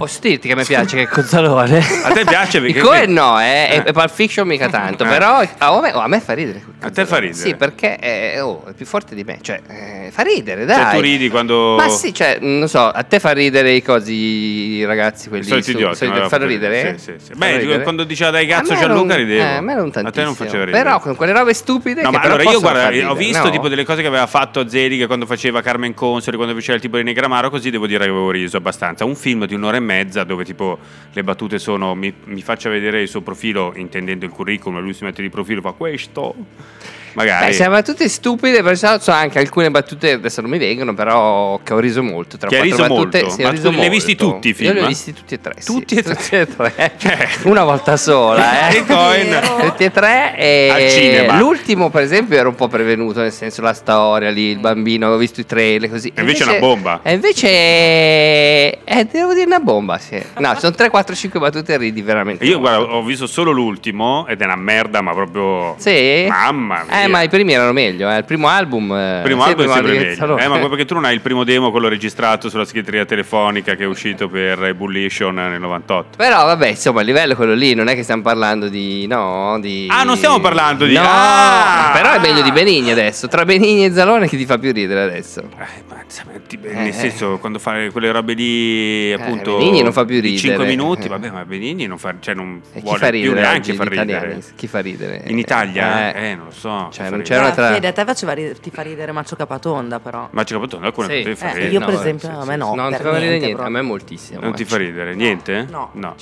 [0.00, 1.76] Posso dirti che mi piace che Cozzalone.
[2.04, 2.58] A te piace?
[2.62, 3.82] Perché- Il Cohen no, eh, Eh.
[3.84, 5.06] e Pulp Fiction mica tanto, Eh.
[5.08, 6.62] però a me, oh, a me fa ridere.
[6.80, 7.38] A te fa ridere?
[7.38, 10.94] Sì, perché è, oh, è più forte di me, cioè eh, fa ridere, Cioè, dai.
[10.94, 11.76] tu ridi quando...
[11.76, 15.52] Ma sì, cioè, non so, a te fa ridere i cosi, i ragazzi, quelli su-
[15.54, 16.96] idioti, soliti- no, fanno no, ridere?
[16.96, 17.32] sì, sì, sì.
[17.34, 17.82] Fanno Beh, ridere?
[17.82, 19.42] quando diceva dai cazzo Gianluca non- ridevo.
[19.42, 20.34] eh, a me non A te non tantissimo.
[20.46, 20.82] faceva ridere.
[20.82, 23.50] Però con quelle robe stupide No, ma però allora io guarda, ho visto no?
[23.50, 26.96] tipo delle cose che aveva fatto Zeliga quando faceva Carmen Consoli, quando faceva il tipo
[26.96, 29.04] di Negramaro, così devo dire che avevo riso abbastanza.
[29.04, 29.88] Un film di un'ora e mezza
[30.24, 30.78] dove tipo
[31.12, 35.04] le battute sono mi, mi faccia vedere il suo profilo, intendendo il curriculum, lui si
[35.04, 36.34] mette di profilo, fa questo.
[37.14, 37.46] Magari.
[37.46, 41.72] Beh, siamo battute stupide, però so anche alcune battute adesso non mi vengono, però che
[41.74, 42.36] ho riso molto.
[42.36, 43.34] Tra Che hai riso battute, molto?
[43.36, 44.34] sì, Ma ho tu riso li hai visti molto.
[44.34, 44.68] tutti i film?
[44.68, 45.54] Io li ho visti tutti e tre.
[45.58, 45.66] sì.
[45.72, 46.14] Tutti e tre?
[46.14, 46.92] Tutti e tre.
[47.00, 48.84] Cioè, Una volta sola, eh.
[48.84, 50.34] Tutti e tre.
[50.36, 51.38] E Al cinema.
[51.38, 55.20] L'ultimo, per esempio, era un po' prevenuto, nel senso la storia lì, il bambino, avevo
[55.20, 56.12] visto i trailer così.
[56.14, 57.00] E invece è una bomba.
[57.02, 57.48] E invece.
[58.84, 60.20] Eh, devo dire una bomba, sì.
[60.38, 62.44] No, sono 3, 4, 5 battute e ridi veramente.
[62.44, 62.76] Io molto.
[62.76, 65.74] guarda, ho visto solo l'ultimo ed è una merda, ma proprio.
[65.78, 66.26] Sì?
[66.28, 66.99] Mamma mia.
[66.99, 68.18] Eh, ma i primi erano meglio, eh.
[68.18, 68.92] Il primo album.
[68.92, 70.04] eh, Il primo album è sempre meglio.
[70.08, 70.44] Gazzalone.
[70.44, 73.74] Eh, ma poi perché tu non hai il primo demo, quello registrato sulla segreteria telefonica
[73.74, 76.16] che è uscito per Ebullition nel 98.
[76.16, 79.06] Però vabbè, insomma, il livello è quello lì, non è che stiamo parlando di.
[79.06, 79.86] No, di.
[79.90, 81.90] Ah, non stiamo parlando di- No, Ah!
[81.92, 83.28] però è meglio di Benigni adesso.
[83.28, 85.40] Tra Benigni e Zalone, chi ti fa più ridere adesso?
[85.42, 85.98] Eh, ma,
[86.62, 86.92] Eh, nel eh.
[86.92, 89.56] senso, quando fai quelle robe lì, appunto.
[89.58, 90.68] Benigni non fa più di 5 ridere.
[90.76, 91.08] minuti, Eh.
[91.08, 94.42] vabbè, ma Benigni non fa, cioè, non vuole fa più ridere neanche oggi far ridere.
[94.56, 95.22] Chi fa ridere?
[95.26, 96.12] In Italia?
[96.14, 96.30] Eh.
[96.30, 96.89] Eh, non lo so.
[96.90, 97.24] Cioè, non ridere.
[97.24, 97.72] c'era una tra.
[97.74, 100.28] Fede, a te faceva ridere- ti fa ridere Maccio Capatonda, però.
[100.32, 101.12] Ma c'è capito, alcune Sì.
[101.22, 101.72] cose ti fa Eh, ridere.
[101.72, 102.58] io per No, esempio, sì, a me sì.
[102.58, 102.74] no.
[102.74, 104.40] Non ti fa vedere niente niente, a me moltissimo.
[104.40, 105.66] Non ti fa ridere niente?
[105.70, 105.90] No.
[105.94, 106.14] No.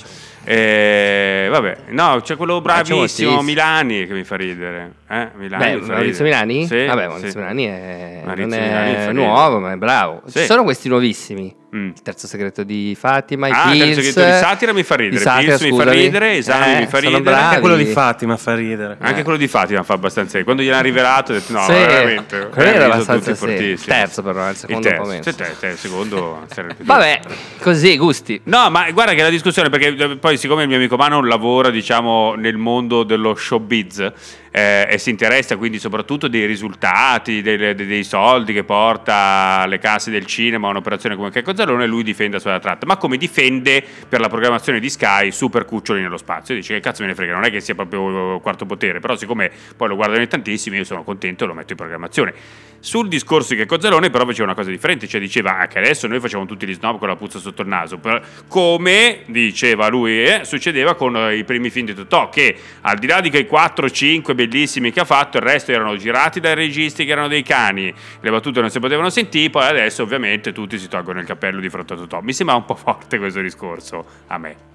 [0.43, 3.41] Eh, vabbè, no, c'è quello bravissimo.
[3.41, 4.93] Milani, che mi fa ridere.
[5.11, 6.23] Eh, Milani Beh, Maurizio.
[6.23, 6.67] Milani?
[6.67, 7.07] Sì, Vabbè, sì.
[7.07, 10.21] Maurizio Milani è, Maurizio non Milani è nuovo, ma è bravo.
[10.27, 10.39] Sì.
[10.39, 11.55] Ci sono questi nuovissimi.
[11.75, 11.89] Mm.
[11.89, 13.95] Il terzo segreto di Fatima, i Ah, il Pills.
[13.95, 16.97] terzo segreto di Satira mi fa ridere, Satira, Pills mi fa ridere, Esami mi fa
[16.99, 17.21] ridere.
[17.21, 17.43] bravi.
[17.43, 18.97] Anche quello di Fatima fa ridere.
[18.99, 20.43] Anche quello di Fatima fa abbastanza ridere.
[20.45, 22.49] Quando gliel'ha rivelato ho detto no, Sì, veramente.
[22.51, 23.37] quello eh, era abbastanza sì.
[23.39, 23.77] fortissimi.
[23.95, 25.23] Terzo però, il secondo il un po' terzo, meno.
[25.23, 26.45] sì, te- te- il secondo
[26.81, 27.19] Vabbè,
[27.61, 28.41] così, gusti.
[28.45, 31.69] No, ma guarda che la discussione, perché eh, poi siccome il mio amico Mano lavora,
[31.69, 34.11] diciamo, nel mondo dello showbiz
[34.51, 40.09] eh, e si interessa quindi soprattutto dei risultati, dei, dei- soldi che porta alle casse
[40.09, 43.83] del cinema a un'operazione come Checco Zalone, lui difende la sua tratta, ma come difende
[44.07, 46.55] per la programmazione di Sky Super Cuccioli nello spazio.
[46.55, 49.51] Dice che cazzo me ne frega, non è che sia proprio quarto potere, però siccome
[49.75, 52.33] poi lo guardano in tantissimi, io sono contento e lo metto in programmazione.
[52.81, 56.07] Sul discorso di Checco Zalone però faceva una cosa differente, cioè diceva ah, che adesso
[56.07, 57.99] noi facciamo tutti gli snob con la puzza sotto il naso,
[58.47, 63.07] come diceva lui, eh, succedeva con eh, i primi film di Totò, che al di
[63.07, 67.11] là di quei 4-5 bellissimi che ha fatto, il resto erano girati dai registi che
[67.11, 71.19] erano dei cani, le battute non si potevano sentire, poi adesso ovviamente tutti si tolgono
[71.19, 72.21] il cappello di fronte a Totò.
[72.21, 74.69] Mi sembra un po' forte questo discorso a me.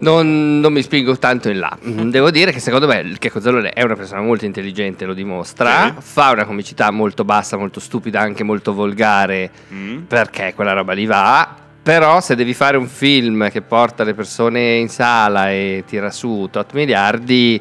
[0.00, 1.76] Non, non mi spingo tanto in là.
[1.86, 5.14] Mm, Devo dire che secondo me il Checco Zalone è una persona molto intelligente, lo
[5.14, 5.94] dimostra.
[5.98, 10.02] Fa una comicità molto bassa, molto stupida, anche molto volgare, Mm?
[10.02, 11.56] perché quella roba lì va.
[11.82, 16.48] Però se devi fare un film che porta le persone in sala e tira su
[16.50, 17.60] tot miliardi,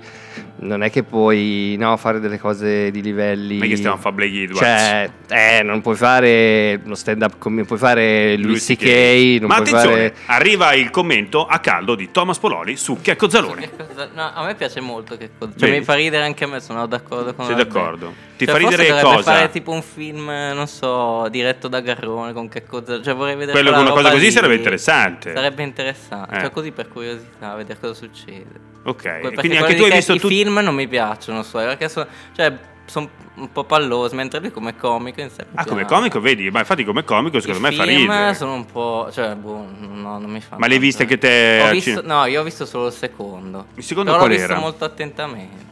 [0.58, 3.58] non è che puoi no, fare delle cose di livelli...
[3.58, 4.60] Non è che stiamo a fare Blake Edwards.
[4.60, 9.42] Cioè, eh, non puoi fare lo stand up come puoi fare Louis C.K.
[9.42, 10.14] Ma attenzione, fare...
[10.28, 13.70] arriva il commento a caldo di Thomas Pololi su Checco Zalone.
[14.14, 15.54] No, a me piace molto che cosa.
[15.58, 18.14] Cioè, mi fa ridere anche a me, sono d'accordo con Sei d'accordo?
[18.38, 19.22] Ti Cioè, fa ridere cosa?
[19.22, 23.02] fare tipo un film, non so, diretto da Garrone con che cosa.
[23.02, 24.32] Cioè, vorrei vedere Quello con una cosa così lì.
[24.32, 25.34] sarebbe interessante.
[25.34, 26.36] Sarebbe interessante.
[26.36, 26.40] Eh.
[26.42, 28.72] Cioè, così per curiosità, vedere cosa succede.
[28.84, 32.06] Ok, perché quindi anche tu hai visto i film non mi piacciono, so, perché sono
[32.36, 32.54] cioè,
[32.86, 36.52] son un po' pallosi, mentre lui come comico in sé Ah, come comico, vedi?
[36.52, 38.34] Ma infatti come comico secondo I me fa ridere.
[38.36, 40.58] sono un po', cioè, boh, no, non mi fa.
[40.58, 43.68] Ma le viste che te visto, no, io ho visto solo il secondo.
[43.76, 44.62] Il secondo Però qual l'ho visto era?
[44.62, 45.72] molto attentamente.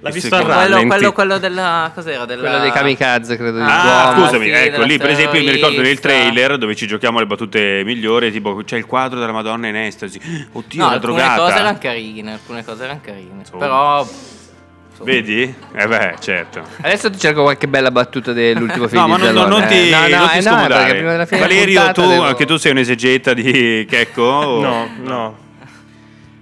[0.00, 0.42] L'ha visto a.
[0.44, 1.90] Quello, quello, quello della.
[1.94, 2.24] Cos'era?
[2.24, 2.40] Della...
[2.48, 3.58] Quello dei kamikaze, credo.
[3.62, 4.26] Ah, Duomo.
[4.26, 7.82] scusami, sì, ecco lì per esempio mi ricordo nel trailer dove ci giochiamo le battute
[7.84, 10.20] migliori, tipo c'è il quadro della Madonna in estasi.
[10.52, 11.40] Oddio, No, la alcune drogata.
[11.42, 13.34] cose erano carine, alcune cose erano carine.
[13.40, 13.58] Insomma.
[13.60, 14.08] Però.
[15.00, 15.54] Vedi?
[15.76, 16.60] Eh beh, certo.
[16.80, 19.90] Adesso ti cerco qualche bella battuta dell'ultimo film No, ma non, non- non ti, Eh,
[19.90, 20.74] no, no, non ti eh, no, scomodare.
[20.74, 24.22] perché prima della fine Valerio, tu, devo- anche tu sei un esegeta di Checco?
[24.60, 25.36] No, no.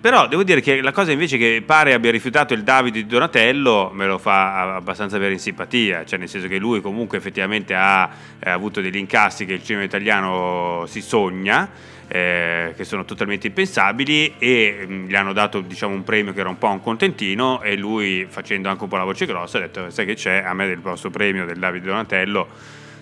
[0.06, 3.90] Però devo dire che la cosa invece che pare abbia rifiutato il Davide di Donatello
[3.92, 8.08] me lo fa abbastanza avere in simpatia, cioè nel senso che lui comunque effettivamente ha
[8.38, 11.68] eh, avuto degli incassi che il cinema italiano si sogna,
[12.06, 16.50] eh, che sono totalmente impensabili e mm, gli hanno dato diciamo un premio che era
[16.50, 19.90] un po' un contentino e lui facendo anche un po' la voce grossa ha detto
[19.90, 22.46] sai che c'è, a me del vostro premio del Davide Donatello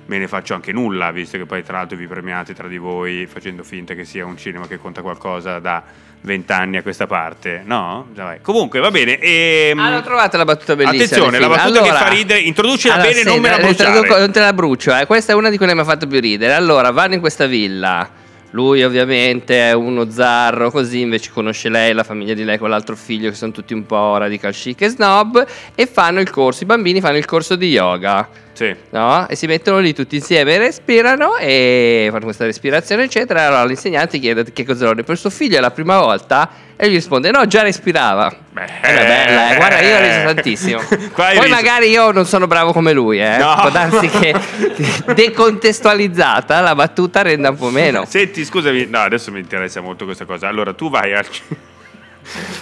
[0.06, 3.26] me ne faccio anche nulla, visto che poi tra l'altro vi premiate tra di voi
[3.26, 5.82] facendo finta che sia un cinema che conta qualcosa da
[6.20, 8.06] vent'anni a questa parte, no?
[8.14, 8.38] Dai.
[8.40, 9.18] Comunque va bene.
[9.18, 11.04] ehm, Ah, l'ho trovata la battuta bellissima.
[11.04, 14.18] Attenzione, la battuta Allora- che fa ridere, introducila Allora, bene, non sì, me la bruciare.
[14.20, 15.06] non te la brucio, eh.
[15.06, 16.54] questa è una di quelle che mi ha fatto più ridere.
[16.54, 18.08] Allora, vanno in questa villa.
[18.52, 22.94] Lui ovviamente è uno zarro, così invece conosce lei, la famiglia di lei con l'altro
[22.94, 25.44] figlio che sono tutti un po' radical chic e snob
[25.74, 28.28] e fanno il corso, i bambini fanno il corso di yoga.
[28.54, 28.74] Sì.
[28.90, 29.28] No?
[29.28, 33.46] E si mettono lì tutti insieme, respirano e fanno questa respirazione, eccetera.
[33.46, 36.94] Allora l'insegnante chiede che cosa loro per suo figlio è la prima volta e gli
[36.94, 38.34] risponde: No, già respirava.
[38.50, 39.56] Beh, È bella, eh.
[39.56, 40.80] guarda, io ho riso tantissimo.
[41.14, 41.48] Poi riso.
[41.48, 43.36] magari io non sono bravo come lui, eh.
[43.36, 43.56] No.
[43.60, 44.34] Può darsi che
[45.14, 48.04] decontestualizzata la battuta renda un po' meno.
[48.06, 50.48] Senti, scusami, no, adesso mi interessa molto questa cosa.
[50.48, 51.26] Allora, tu vai al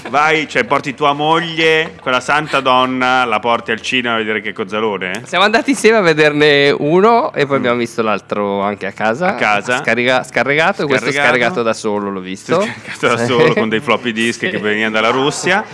[0.08, 4.52] Vai, cioè porti tua moglie, quella santa donna, la porti al cinema a vedere che
[4.52, 5.22] cozzalone?
[5.24, 9.28] Siamo andati insieme a vederne uno e poi abbiamo visto l'altro anche a casa.
[9.28, 9.78] A casa.
[9.78, 11.28] Scariga- scarregato, questo Scaricato.
[11.28, 12.60] scaricato da solo, l'ho visto.
[12.60, 15.64] Scaricato da solo con dei floppy disk che venivano dalla Russia.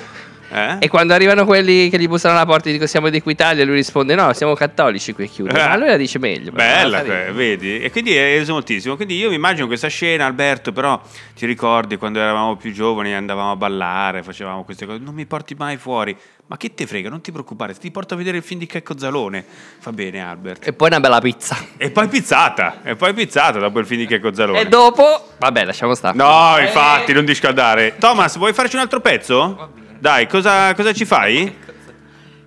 [0.51, 0.76] Eh?
[0.80, 3.76] E quando arrivano quelli che gli bussano alla porta e dicono siamo di Equitalia, lui
[3.76, 5.51] risponde no, siamo cattolici qui chiude.
[5.59, 5.66] Eh.
[5.66, 6.53] Ma lui la dice meglio.
[6.53, 7.80] Bella, que- vedi?
[7.80, 8.96] E quindi è reso moltissimo.
[8.96, 11.01] Quindi io mi immagino questa scena, Alberto, però
[11.34, 15.55] ti ricordi quando eravamo più giovani andavamo a ballare, facevamo queste cose, non mi porti
[15.57, 16.16] mai fuori.
[16.46, 18.96] Ma che te frega, non ti preoccupare, ti porto a vedere il film di Checco
[18.99, 19.44] Zalone.
[19.80, 20.66] Fa bene, Albert.
[20.66, 21.59] E poi una bella pizza.
[21.76, 24.61] E poi pizzata, e poi pizzata dopo il film di Checco Zalone.
[24.61, 26.16] E dopo, vabbè, lasciamo stare.
[26.16, 27.96] No, infatti, non discaldare.
[27.99, 29.86] Thomas, vuoi farci un altro pezzo?
[29.99, 31.57] Dai, cosa, cosa ci fai?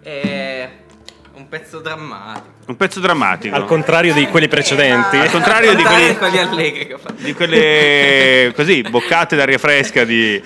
[0.01, 0.69] È
[1.33, 2.49] un pezzo drammatico.
[2.67, 3.55] Un pezzo drammatico.
[3.55, 5.17] Al contrario di quelli precedenti.
[5.17, 7.21] Al contrario di quelli, quelli allegri che ho fatto.
[7.21, 10.41] di quelle così boccate d'aria fresca di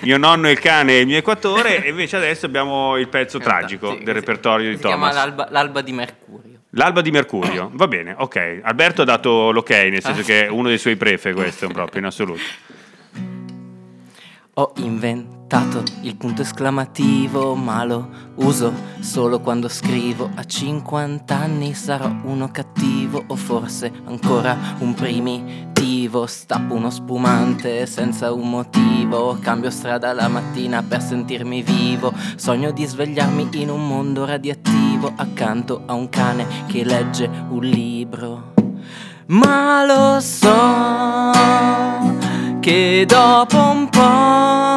[0.00, 3.38] mio nonno e il cane e il mio equatore e invece adesso abbiamo il pezzo
[3.38, 6.58] tragico Esatto, sì, del repertorio di Si chiama Thomas l'alba, l'alba di Mercurio.
[6.70, 10.24] l'alba di Mercurio va bene ok Alberto ha dato l'ok nel senso Ah.
[10.24, 12.40] che è uno dei suoi prefe questo proprio in assoluto
[14.54, 20.28] Ho inventato il punto esclamativo, ma lo uso solo quando scrivo.
[20.34, 26.26] A 50 anni sarò uno cattivo o forse ancora un primitivo.
[26.26, 29.38] Stappo uno spumante senza un motivo.
[29.40, 32.12] Cambio strada la mattina per sentirmi vivo.
[32.34, 38.52] Sogno di svegliarmi in un mondo radioattivo accanto a un cane che legge un libro.
[39.26, 42.09] Ma lo so
[42.60, 44.76] che dopo un po'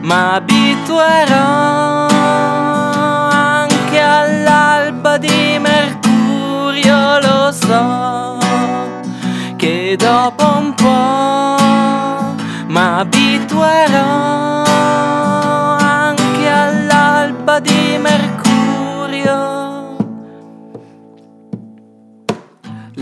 [0.00, 2.06] mi abituerò
[3.28, 8.38] anche all'alba di Mercurio, lo so
[9.56, 12.34] che dopo un po'
[12.66, 14.64] mi abituerò
[15.76, 18.33] anche all'alba di Mercurio.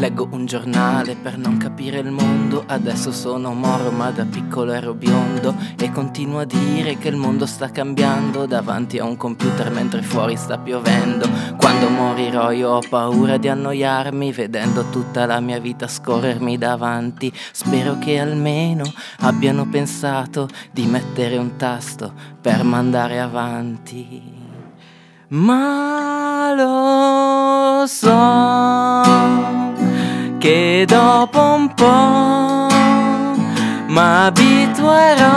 [0.03, 4.95] Leggo un giornale per non capire il mondo, adesso sono moro ma da piccolo ero
[4.95, 10.03] biondo e continuo a dire che il mondo sta cambiando davanti a un computer mentre
[10.03, 11.29] fuori sta piovendo.
[11.57, 17.33] Quando morirò io ho paura di annoiarmi vedendo tutta la mia vita scorrermi davanti.
[17.53, 18.83] Spero che almeno
[19.21, 24.21] abbiano pensato di mettere un tasto per mandare avanti.
[25.29, 29.72] Ma lo so
[30.43, 32.67] che dopo un po'
[33.87, 35.31] m'abituerò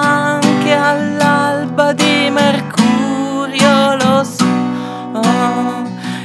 [0.00, 3.96] anche all'alba di Mercurio.
[3.96, 4.46] Lo so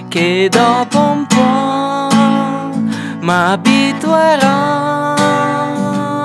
[0.07, 2.09] che dopo un po'
[3.21, 4.47] m'abituerò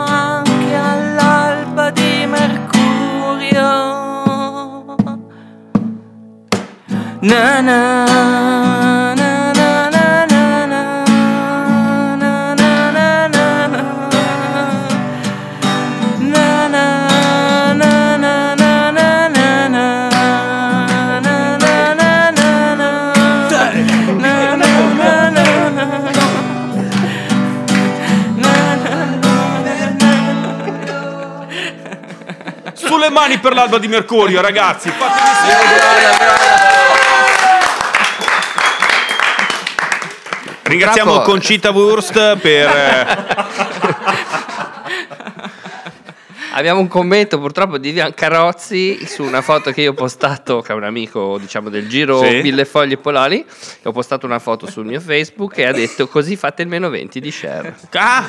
[0.04, 3.70] anche all'alba di Mercurio.
[7.20, 8.67] Na na
[33.40, 34.90] Per l'alba di Mercurio, ragazzi.
[34.90, 35.86] Fatemi sentire.
[40.64, 42.68] Ringraziamo Purtroppo- Concita Wurst per.
[42.68, 43.06] eh,
[46.52, 50.72] Abbiamo un commento purtroppo di Vivian Carozzi su una foto che io ho postato, che
[50.72, 52.40] è un amico diciamo del giro Sì.
[52.42, 56.34] Mille Foglie Polari, che ho postato una foto sul mio Facebook e ha detto così
[56.36, 57.76] fate il meno 20 di share.
[57.92, 58.28] Ah!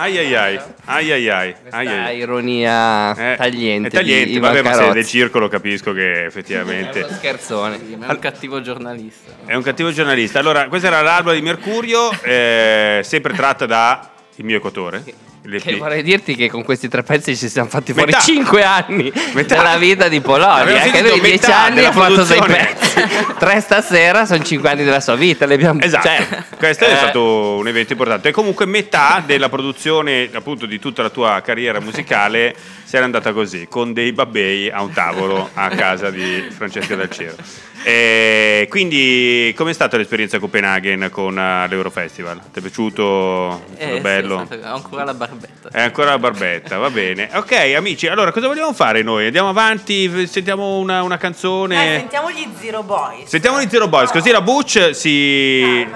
[0.00, 3.88] Ai ai ai, ai ai ai, ai ai ironia Eh, tagliente.
[3.88, 7.80] è tagliente, vabbè, ma se è del circolo capisco che effettivamente Scherzone.
[8.06, 9.32] È un cattivo giornalista.
[9.44, 10.38] è un cattivo giornalista.
[10.38, 15.02] Allora, questa era l'alba di Mercurio, eh, sempre tratta da il mio equatore.
[15.48, 15.62] l'EP.
[15.62, 18.22] Che vorrei dirti che con questi tre pezzi ci siamo fatti fuori Metà.
[18.22, 19.56] 5 anni Metà.
[19.56, 20.60] della vita di Poloni.
[20.60, 22.74] Abbiamo Anche sentito lui 10 metà anni della ha fatto 6 produzione.
[22.80, 22.86] pezzi.
[23.38, 25.46] Tre stasera sono 5 anni della sua vita.
[25.46, 26.26] Le abbiamo Esatto, cioè,
[26.56, 28.28] questo è eh, stato un evento importante.
[28.28, 33.32] E comunque metà della produzione appunto di tutta la tua carriera musicale si era andata
[33.32, 37.36] così, con dei babbei a un tavolo a casa di Francesca Dal Ciero.
[37.84, 42.40] E quindi com'è stata l'esperienza a Copenaghen con eh, l'Eurofestival?
[42.52, 43.62] Ti è piaciuto?
[43.76, 44.42] È stato Eh, sì, bello?
[44.42, 45.37] è stato- ho ancora la barbetta.
[45.70, 47.28] È ancora la barbetta, va bene.
[47.34, 49.26] Ok, amici, allora cosa vogliamo fare noi?
[49.26, 51.74] Andiamo avanti, sentiamo una, una canzone.
[51.74, 53.28] Dai, sentiamo gli Zero Boys.
[53.28, 55.86] Sentiamo gli Zero Boys, così la Butch si.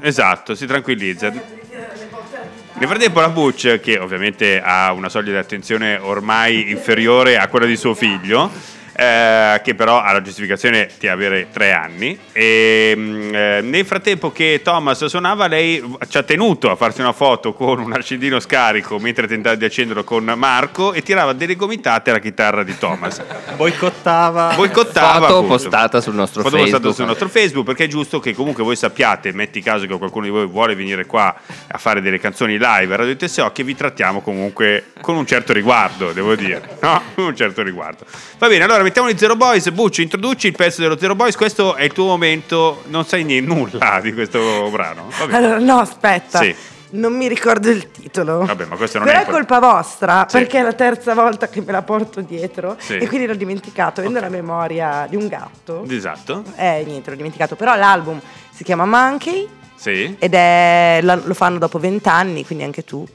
[0.00, 1.30] Esatto, si tranquillizza.
[1.30, 7.66] Nel frattempo la Butch, che ovviamente ha una soglia di attenzione ormai inferiore a quella
[7.66, 8.50] di suo figlio,
[8.98, 14.32] eh, che però ha la giustificazione di avere tre anni, e, mm, eh, nel frattempo
[14.32, 18.98] che Thomas suonava lei ci ha tenuto a farsi una foto con un accendino scarico
[18.98, 23.22] mentre tentava di accenderlo con Marco e tirava delle gomitate alla chitarra di Thomas.
[23.54, 24.54] Boicottava.
[24.56, 25.46] Boicottava Foto appunto.
[25.46, 26.80] postata sul nostro Foto Facebook.
[26.80, 30.24] postata sul nostro Facebook perché è giusto che comunque voi sappiate, metti caso che qualcuno
[30.24, 31.32] di voi vuole venire qua
[31.68, 35.52] a fare delle canzoni live a Radio TSO che vi trattiamo comunque con un certo
[35.52, 37.00] riguardo, devo dire, no?
[37.14, 38.04] Con un certo riguardo.
[38.38, 41.74] Va bene, allora mettiamo gli Zero Boys, Bucci, introduci il pezzo dello Zero Boys, questo
[41.74, 45.10] è il tuo momento, non sai niente, nulla di questo brano.
[45.30, 46.38] Allora, no, aspetta.
[46.40, 46.54] Sì.
[46.90, 48.46] Non mi ricordo il titolo.
[48.46, 50.38] Vabbè, ma questo non Però è è colpa vostra, Sì.
[50.38, 52.96] perché è la terza volta che me la porto dietro Sì.
[52.96, 54.00] e quindi l'ho dimenticato.
[54.00, 57.56] Avendo la memoria di un gatto, Esatto, eh, niente, l'ho dimenticato.
[57.56, 58.18] Però l'album
[58.50, 60.16] si chiama Monkey sì.
[60.18, 63.06] ed è, lo fanno dopo vent'anni, quindi anche tu.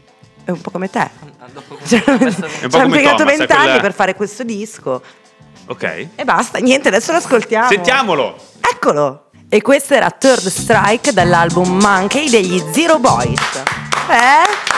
[0.46, 1.10] È un po' come te.
[1.88, 5.02] Cioè, ci hanno impiegato vent'anni quella- per fare questo disco
[5.74, 6.08] Ok.
[6.16, 7.68] e basta, niente, adesso lo ascoltiamo.
[7.68, 8.38] Sentiamolo!
[8.62, 9.30] Eccolo!
[9.50, 13.64] E questo era Third Strike dall'album Monkey degli Zero Boys.
[14.10, 14.72] Eh?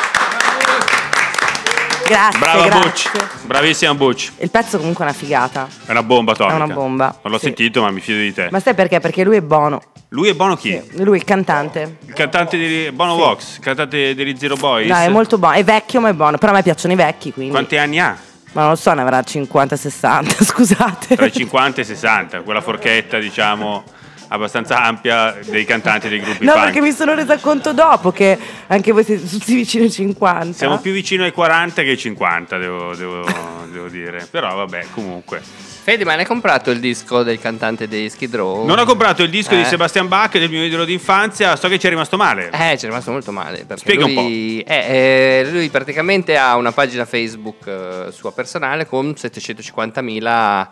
[2.08, 3.10] Grazie, Brava grazie.
[3.12, 4.32] Butch, bravissima Butch.
[4.38, 5.68] Il pezzo comunque è una figata.
[5.86, 6.56] È una bomba atomica.
[6.58, 7.46] È una bomba, Non l'ho sì.
[7.46, 8.50] sentito, ma mi fido di te.
[8.52, 9.00] Ma sai perché?
[9.00, 9.82] Perché lui è Bono.
[10.10, 10.80] Lui è Bono chi?
[10.98, 11.98] Lui è il cantante.
[12.06, 14.88] Il cantante di Bono Vox, il cantante degli Zero Boys.
[14.88, 15.56] No, è molto buono.
[15.56, 16.38] È vecchio ma è buono.
[16.38, 17.52] Però a me piacciono i vecchi, quindi.
[17.52, 18.16] Quanti anni ha?
[18.56, 21.16] Ma non lo so, ne avrà 50-60, scusate.
[21.18, 23.84] Tra i 50 e i 60, quella forchetta, diciamo.
[24.30, 26.64] abbastanza ampia dei cantanti dei gruppi No, punk.
[26.66, 28.38] perché mi sono resa conto dopo che
[28.68, 30.54] anche voi siete tutti vicini ai 50.
[30.58, 33.26] Siamo più vicino ai 40 che ai 50, devo, devo-
[33.72, 34.26] devo dire.
[34.32, 35.42] Però vabbè, comunque.
[35.86, 38.66] Fede, ma hai comprato il disco del cantante dei Skid Row?
[38.66, 39.66] Non ho comprato il disco di Eh.
[39.66, 42.50] Sebastian Bach del mio idolo d'infanzia, so che ci è rimato male.
[42.52, 43.68] Eh, ci è rimasto molto male.
[43.76, 50.68] Spiega un lui, eh, lui praticamente ha una pagina Facebook eh, sua personale con 750.000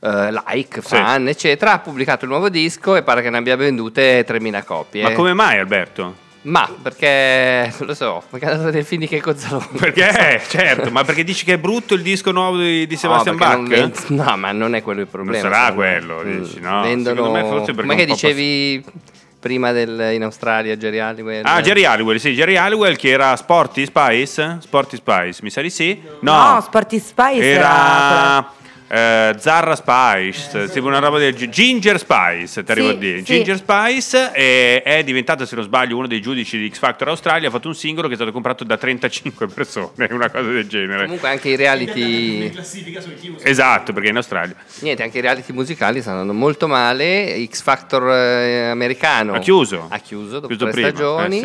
[0.00, 0.88] eh, like, Sì.
[0.96, 1.72] fan, eccetera.
[1.72, 5.02] Ha pubblicato il nuovo disco e pare che ne abbia vendute 3.000 copie.
[5.02, 6.21] Ma come mai Alberto?
[6.42, 9.66] Ma perché, non lo so, perché ha dato del film di Checco Zalone.
[9.78, 10.42] Perché?
[10.48, 13.56] certo, ma perché dici che è brutto il disco nuovo di, di Sebastian no, Bach?
[13.56, 15.38] non vend- no, ma non è quello il problema.
[15.38, 15.98] sarà secondo me.
[15.98, 16.82] quello, Mm, dici, no?
[16.82, 17.16] Vendono...
[17.16, 18.84] Secondo me forse perché Come un che dicevi
[19.38, 21.42] prima del, in Australia, Jerry Halliwell?
[21.44, 24.58] Ah, Jerry Halliwell, sì, Jerry Halliwell che era Sporty Spice?
[24.60, 26.00] Sporty Spice, mi sa di sì?
[26.20, 27.68] No, Sporty Spice era...
[27.68, 28.52] era
[28.94, 33.18] eh, Zarra Spice, tipo una roba del Ginger Spice, ti arrivo Sì, a dire.
[33.18, 33.24] sì.
[33.24, 37.48] Ginger Spice è, è diventato, se non sbaglio, uno dei giudici di X Factor Australia,
[37.48, 41.04] ha fatto un singolo che è stato comprato da 35 persone, una cosa del genere.
[41.04, 42.52] Comunque anche i reality...
[43.42, 44.54] Esatto, perché è in Australia.
[44.80, 47.42] Niente, anche i reality musicali stanno andando molto male.
[47.46, 49.86] X Factor eh, americano Ha chiuso.
[49.88, 51.40] ha chiuso dopo Chiuso tre prima, stagioni.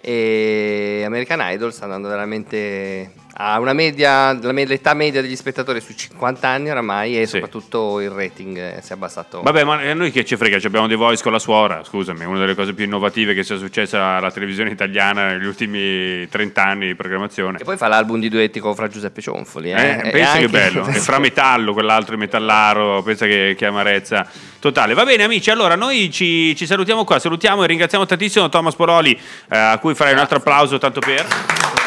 [0.00, 5.92] eh, E American Idol sta andando veramente a una media, l'età media degli spettatori su
[5.92, 9.42] 50 anni oramai e soprattutto il rating si è abbassato.
[9.42, 12.24] Vabbè, ma a noi che ci frega, ci abbiamo The Voice con la suora, scusami,
[12.24, 16.86] una delle cose più innovative che sia successa alla televisione italiana negli ultimi 30 anni
[16.86, 17.58] di programmazione.
[17.58, 19.72] E poi fa l'album di duetti con Fra Giuseppe Cionfoli.
[19.72, 19.90] Eh?
[19.90, 24.24] Eh, pensa che anche- bello, e fra metallo, quell'altro è metallaro, pensa che, che amarezza
[24.60, 24.94] totale.
[24.94, 29.18] Va bene amici, allora noi ci, ci salutiamo qua, salutiamo e ringraziamo tantissimo Thomas Pololi,
[29.50, 31.83] eh, a cui farai un altro applauso tanto per...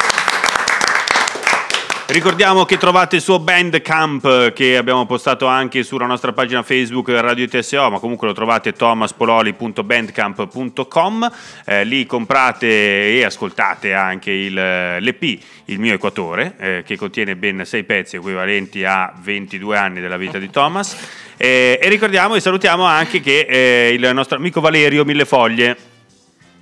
[2.18, 7.48] Ricordiamo che trovate il suo Bandcamp che abbiamo postato anche sulla nostra pagina Facebook Radio
[7.48, 11.32] TSO, ma comunque lo trovate thomaspololi.bandcamp.com.
[11.64, 17.64] Eh, lì comprate e ascoltate anche il, l'EP, Il mio Equatore, eh, che contiene ben
[17.66, 20.98] sei pezzi equivalenti a 22 anni della vita di Thomas.
[21.38, 25.78] Eh, e ricordiamo e salutiamo anche che eh, il nostro amico Valerio Millefoglie,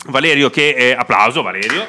[0.07, 1.85] Valerio che, eh, applauso Valerio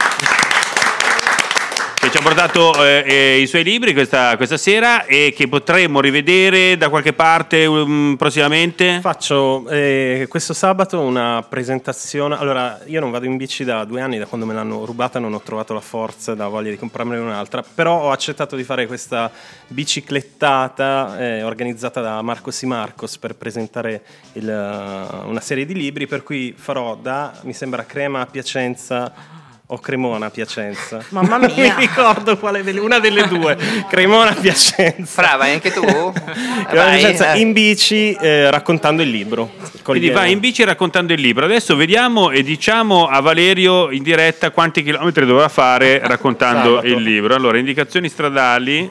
[2.36, 7.14] portato eh, eh, i suoi libri questa, questa sera e che potremmo rivedere da qualche
[7.14, 8.98] parte um, prossimamente.
[9.00, 12.36] Faccio eh, questo sabato una presentazione.
[12.36, 15.32] Allora, io non vado in bici da due anni, da quando me l'hanno rubata, non
[15.32, 17.62] ho trovato la forza, la voglia di comprarmene un'altra.
[17.62, 19.30] Però ho accettato di fare questa
[19.68, 24.02] biciclettata eh, organizzata da Marco Simarcos per presentare
[24.34, 26.06] il, uh, una serie di libri.
[26.06, 29.35] Per cui farò da, mi sembra, Crema a Piacenza.
[29.68, 31.04] O Cremona a Piacenza.
[31.08, 31.74] Mamma Non mia.
[31.74, 33.56] mi ricordo quale delle, una delle due.
[33.90, 35.20] Cremona a Piacenza.
[35.22, 35.80] Brava, anche tu?
[35.82, 39.52] Cremona Piacenza, in bici eh, raccontando il libro.
[39.82, 41.44] Quindi vai in bici raccontando il libro.
[41.46, 46.86] Adesso vediamo e diciamo a Valerio in diretta quanti chilometri dovrà fare raccontando Sabato.
[46.86, 47.34] il libro.
[47.34, 48.88] Allora, indicazioni stradali.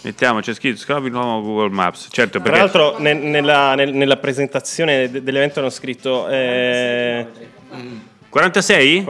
[0.00, 2.08] Mettiamo, c'è scritto, scrivi il nuovo Google Maps.
[2.10, 7.26] Certo, Tra perché l'altro ne- nella, nel- nella presentazione de- dell'evento hanno scritto eh,
[8.28, 9.04] 46?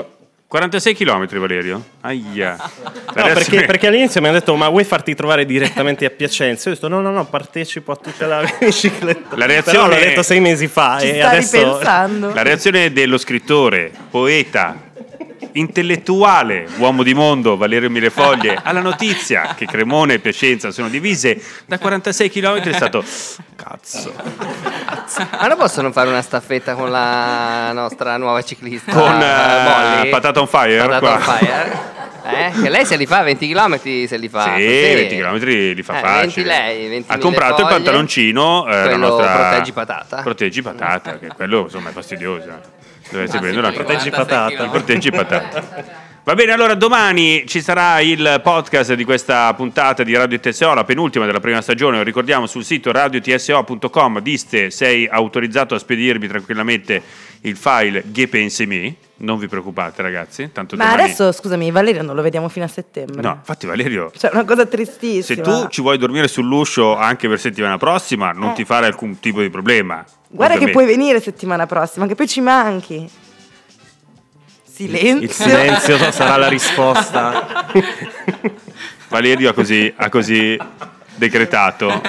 [0.55, 1.85] 46 chilometri, Valerio?
[2.03, 2.57] Aia.
[2.57, 6.69] no, perché, perché all'inizio mi hanno detto ma vuoi farti trovare direttamente a Piacenza?
[6.69, 10.01] Io ho detto no no no partecipo a tutta la bicicletta La reazione Però l'ho
[10.01, 12.33] detto sei mesi fa Ci e adesso ripensando.
[12.33, 14.93] La reazione dello scrittore, poeta,
[15.53, 21.79] intellettuale, uomo di mondo Valerio Mirefoglie alla notizia che Cremone e Piacenza sono divise da
[21.79, 23.05] 46 km è stato
[23.57, 24.13] cazzo.
[25.39, 30.09] Ma non possono fare una staffetta con la nostra nuova ciclista Con Molly?
[30.11, 31.93] Patata on Fire Patata on fire.
[32.27, 32.63] Eh?
[32.63, 34.55] Che lei se li fa 20 km se li fa.
[34.57, 35.39] Sì, 20 km
[35.75, 36.23] li fa Eh, facile.
[36.25, 37.75] 20 lei, 20 ha comprato il foglie.
[37.75, 40.23] pantaloncino, eh, la nostra proteggi patata.
[40.23, 42.49] Proteggi patata, che quello insomma è fastidioso.
[43.15, 44.69] Dovresti prendere una proteggi 46 patata.
[44.69, 46.03] Proteggi patata.
[46.25, 50.83] Va bene, allora domani ci sarà il podcast di questa puntata di Radio TSO, la
[50.83, 57.03] penultima della prima stagione, lo ricordiamo sul sito radiotso.com, diste sei autorizzato a spedirmi tranquillamente
[57.43, 61.03] il file Che pensi me, non vi preoccupate ragazzi, tanto Ma domani...
[61.05, 63.23] adesso, scusami, Valerio non lo vediamo fino a settembre.
[63.23, 65.43] No, infatti Valerio, Cioè, una cosa se tristissima.
[65.43, 68.55] tu ci vuoi dormire sull'uscio anche per settimana prossima, non Eh.
[68.55, 70.05] ti fare alcun tipo di problema.
[70.29, 73.09] Guarda che puoi venire settimana prossima, che poi ci manchi.
[74.65, 75.23] Silenzio.
[75.23, 77.65] il silenzio sarà la risposta
[79.09, 80.59] Valerio ha così, ha così
[81.15, 82.03] decretato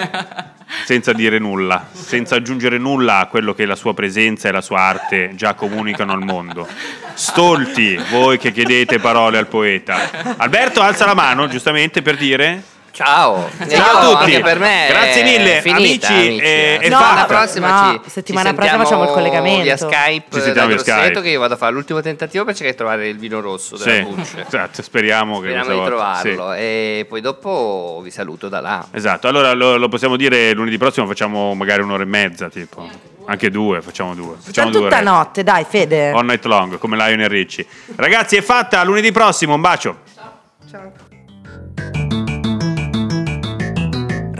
[0.84, 4.80] senza dire nulla, senza aggiungere nulla a quello che la sua presenza e la sua
[4.80, 6.68] arte già comunicano al mondo.
[7.14, 10.36] Stolti voi che chiedete parole al poeta.
[10.38, 13.50] Alberto alza la mano giustamente per dire Ciao.
[13.68, 14.36] Ciao a tutti.
[14.36, 14.86] Anche per me.
[14.88, 17.16] Grazie mille, finita, amici, eh, è No, fatta.
[17.16, 19.64] la prossima No, ci settimana ci prossima facciamo il collegamento.
[19.64, 20.26] Via Skype.
[20.34, 21.22] Ci sentiamo via Skype.
[21.22, 23.92] Che io vado a fare l'ultimo tentativo per cercare di trovare il vino rosso della
[23.96, 24.46] Sì, Bucce.
[24.48, 25.90] esatto, speriamo che Speriamo di volta-
[26.22, 26.54] trovarlo.
[26.54, 26.58] sì.
[26.60, 28.88] E poi dopo vi saluto da là.
[28.92, 32.88] Esatto, allora lo, lo possiamo dire lunedì prossimo, facciamo magari un'ora e mezza, tipo.
[33.26, 34.36] Anche due, facciamo due.
[34.40, 36.12] Facciamo Sta due tutta notte, dai, Fede.
[36.12, 37.68] All night long, come Lionel Ricci.
[37.98, 39.98] Ragazzi, è fatta, lunedì prossimo, un bacio.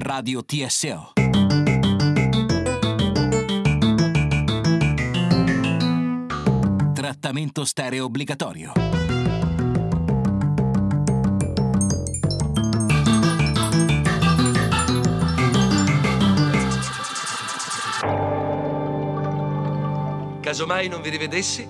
[0.06, 1.14] Radio TSO.
[6.94, 8.72] Trattamento stereo obbligatorio.
[20.40, 21.68] Casomai non vi rivedessi,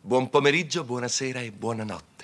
[0.00, 2.15] buon pomeriggio, buonasera e buonanotte.